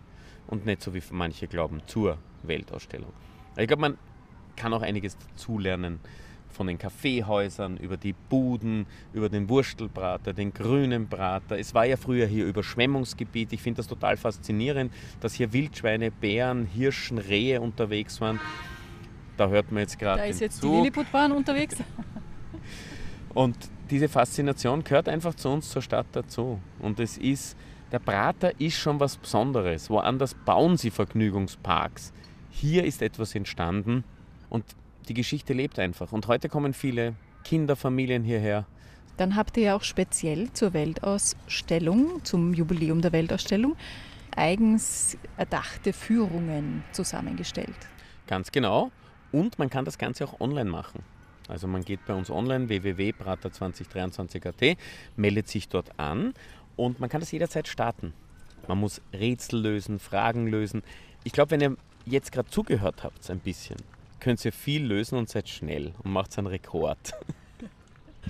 Und 0.47 0.65
nicht 0.65 0.81
so 0.81 0.93
wie 0.93 1.01
manche 1.11 1.47
glauben, 1.47 1.81
zur 1.85 2.17
Weltausstellung. 2.43 3.11
Ich 3.57 3.67
glaube, 3.67 3.81
man 3.81 3.97
kann 4.55 4.73
auch 4.73 4.81
einiges 4.81 5.17
dazulernen 5.17 5.99
von 6.49 6.67
den 6.67 6.77
Kaffeehäusern, 6.77 7.77
über 7.77 7.95
die 7.95 8.13
Buden, 8.13 8.87
über 9.13 9.29
den 9.29 9.47
Wurstelbrater, 9.49 10.33
den 10.33 10.53
grünen 10.53 11.07
Brater. 11.07 11.57
Es 11.59 11.73
war 11.73 11.85
ja 11.85 11.95
früher 11.95 12.25
hier 12.25 12.45
Überschwemmungsgebiet. 12.45 13.53
Ich 13.53 13.61
finde 13.61 13.77
das 13.77 13.87
total 13.87 14.17
faszinierend, 14.17 14.91
dass 15.19 15.35
hier 15.35 15.53
Wildschweine, 15.53 16.11
Bären, 16.11 16.65
Hirschen, 16.65 17.17
Rehe 17.19 17.61
unterwegs 17.61 18.19
waren. 18.19 18.39
Da 19.37 19.47
hört 19.47 19.71
man 19.71 19.81
jetzt 19.81 19.97
gerade 19.99 20.21
Da 20.21 20.27
ist 20.27 20.41
jetzt 20.41 20.59
Zug. 20.59 20.71
die 20.71 20.77
Lilliputbahn 20.77 21.31
unterwegs. 21.31 21.77
Und 23.33 23.55
diese 23.89 24.09
Faszination 24.09 24.83
gehört 24.83 25.09
einfach 25.09 25.35
zu 25.35 25.49
uns, 25.49 25.69
zur 25.69 25.81
Stadt 25.81 26.07
dazu. 26.11 26.59
Und 26.79 26.99
es 26.99 27.17
ist, 27.17 27.57
der 27.91 27.99
Prater 27.99 28.59
ist 28.59 28.77
schon 28.77 28.99
was 28.99 29.17
Besonderes. 29.17 29.89
Woanders 29.89 30.33
bauen 30.33 30.77
sie 30.77 30.91
Vergnügungsparks. 30.91 32.13
Hier 32.49 32.83
ist 32.83 33.01
etwas 33.01 33.35
entstanden 33.35 34.03
und 34.49 34.63
die 35.07 35.13
Geschichte 35.13 35.53
lebt 35.53 35.79
einfach. 35.79 36.11
Und 36.11 36.27
heute 36.27 36.49
kommen 36.49 36.73
viele 36.73 37.15
Kinderfamilien 37.43 38.23
hierher. 38.23 38.65
Dann 39.17 39.35
habt 39.35 39.57
ihr 39.57 39.63
ja 39.63 39.75
auch 39.75 39.83
speziell 39.83 40.51
zur 40.53 40.73
Weltausstellung, 40.73 42.23
zum 42.23 42.53
Jubiläum 42.53 43.01
der 43.01 43.11
Weltausstellung, 43.11 43.75
eigens 44.35 45.17
erdachte 45.35 45.93
Führungen 45.93 46.83
zusammengestellt. 46.91 47.75
Ganz 48.27 48.51
genau. 48.51 48.91
Und 49.31 49.59
man 49.59 49.69
kann 49.69 49.85
das 49.85 49.97
Ganze 49.97 50.25
auch 50.25 50.39
online 50.39 50.69
machen. 50.69 51.03
Also 51.49 51.67
man 51.67 51.83
geht 51.83 52.05
bei 52.05 52.13
uns 52.13 52.29
online 52.29 52.69
www.prater2023.at, 52.69 54.77
meldet 55.17 55.47
sich 55.47 55.67
dort 55.67 55.99
an 55.99 56.33
und 56.75 56.99
man 56.99 57.09
kann 57.09 57.19
das 57.19 57.31
jederzeit 57.31 57.67
starten. 57.67 58.13
Man 58.67 58.77
muss 58.77 59.01
Rätsel 59.11 59.61
lösen, 59.61 59.99
Fragen 59.99 60.47
lösen. 60.47 60.83
Ich 61.23 61.33
glaube, 61.33 61.51
wenn 61.51 61.61
ihr 61.61 61.75
jetzt 62.05 62.31
gerade 62.31 62.49
zugehört 62.49 63.03
habt, 63.03 63.29
ein 63.29 63.39
bisschen, 63.39 63.77
könnt 64.19 64.45
ihr 64.45 64.53
viel 64.53 64.85
lösen 64.85 65.17
und 65.17 65.27
seid 65.27 65.49
schnell 65.49 65.93
und 66.03 66.11
macht 66.11 66.37
einen 66.37 66.47
Rekord. 66.47 67.13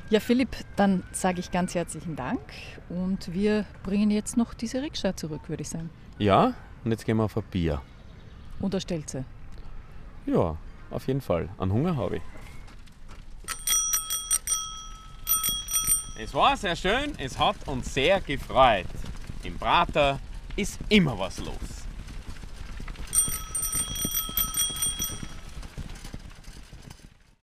Ja, 0.09 0.19
Philipp, 0.19 0.55
dann 0.75 1.03
sage 1.11 1.39
ich 1.39 1.51
ganz 1.51 1.75
herzlichen 1.75 2.15
Dank 2.15 2.39
und 2.89 3.33
wir 3.33 3.65
bringen 3.83 4.11
jetzt 4.11 4.37
noch 4.37 4.53
diese 4.53 4.81
Rikscha 4.81 5.15
zurück, 5.15 5.49
würde 5.49 5.61
ich 5.61 5.69
sagen. 5.69 5.89
Ja, 6.17 6.53
und 6.83 6.91
jetzt 6.91 7.05
gehen 7.05 7.17
wir 7.17 7.25
auf 7.25 7.37
ein 7.37 7.43
Bier. 7.51 7.81
Und 8.59 8.73
der 8.73 8.79
Stelze. 8.79 9.25
Ja, 10.25 10.57
auf 10.89 11.07
jeden 11.07 11.21
Fall. 11.21 11.49
An 11.57 11.71
Hunger 11.71 11.95
habe 11.95 12.17
ich. 12.17 12.21
Es 16.21 16.33
war 16.33 16.57
sehr 16.57 16.75
schön, 16.75 17.13
es 17.17 17.39
hat 17.39 17.55
uns 17.65 17.93
sehr 17.93 18.19
gefreut. 18.19 18.87
Im 19.43 19.57
Prater 19.57 20.19
ist 20.57 20.77
immer 20.89 21.17
was 21.17 21.37
los. 21.37 21.78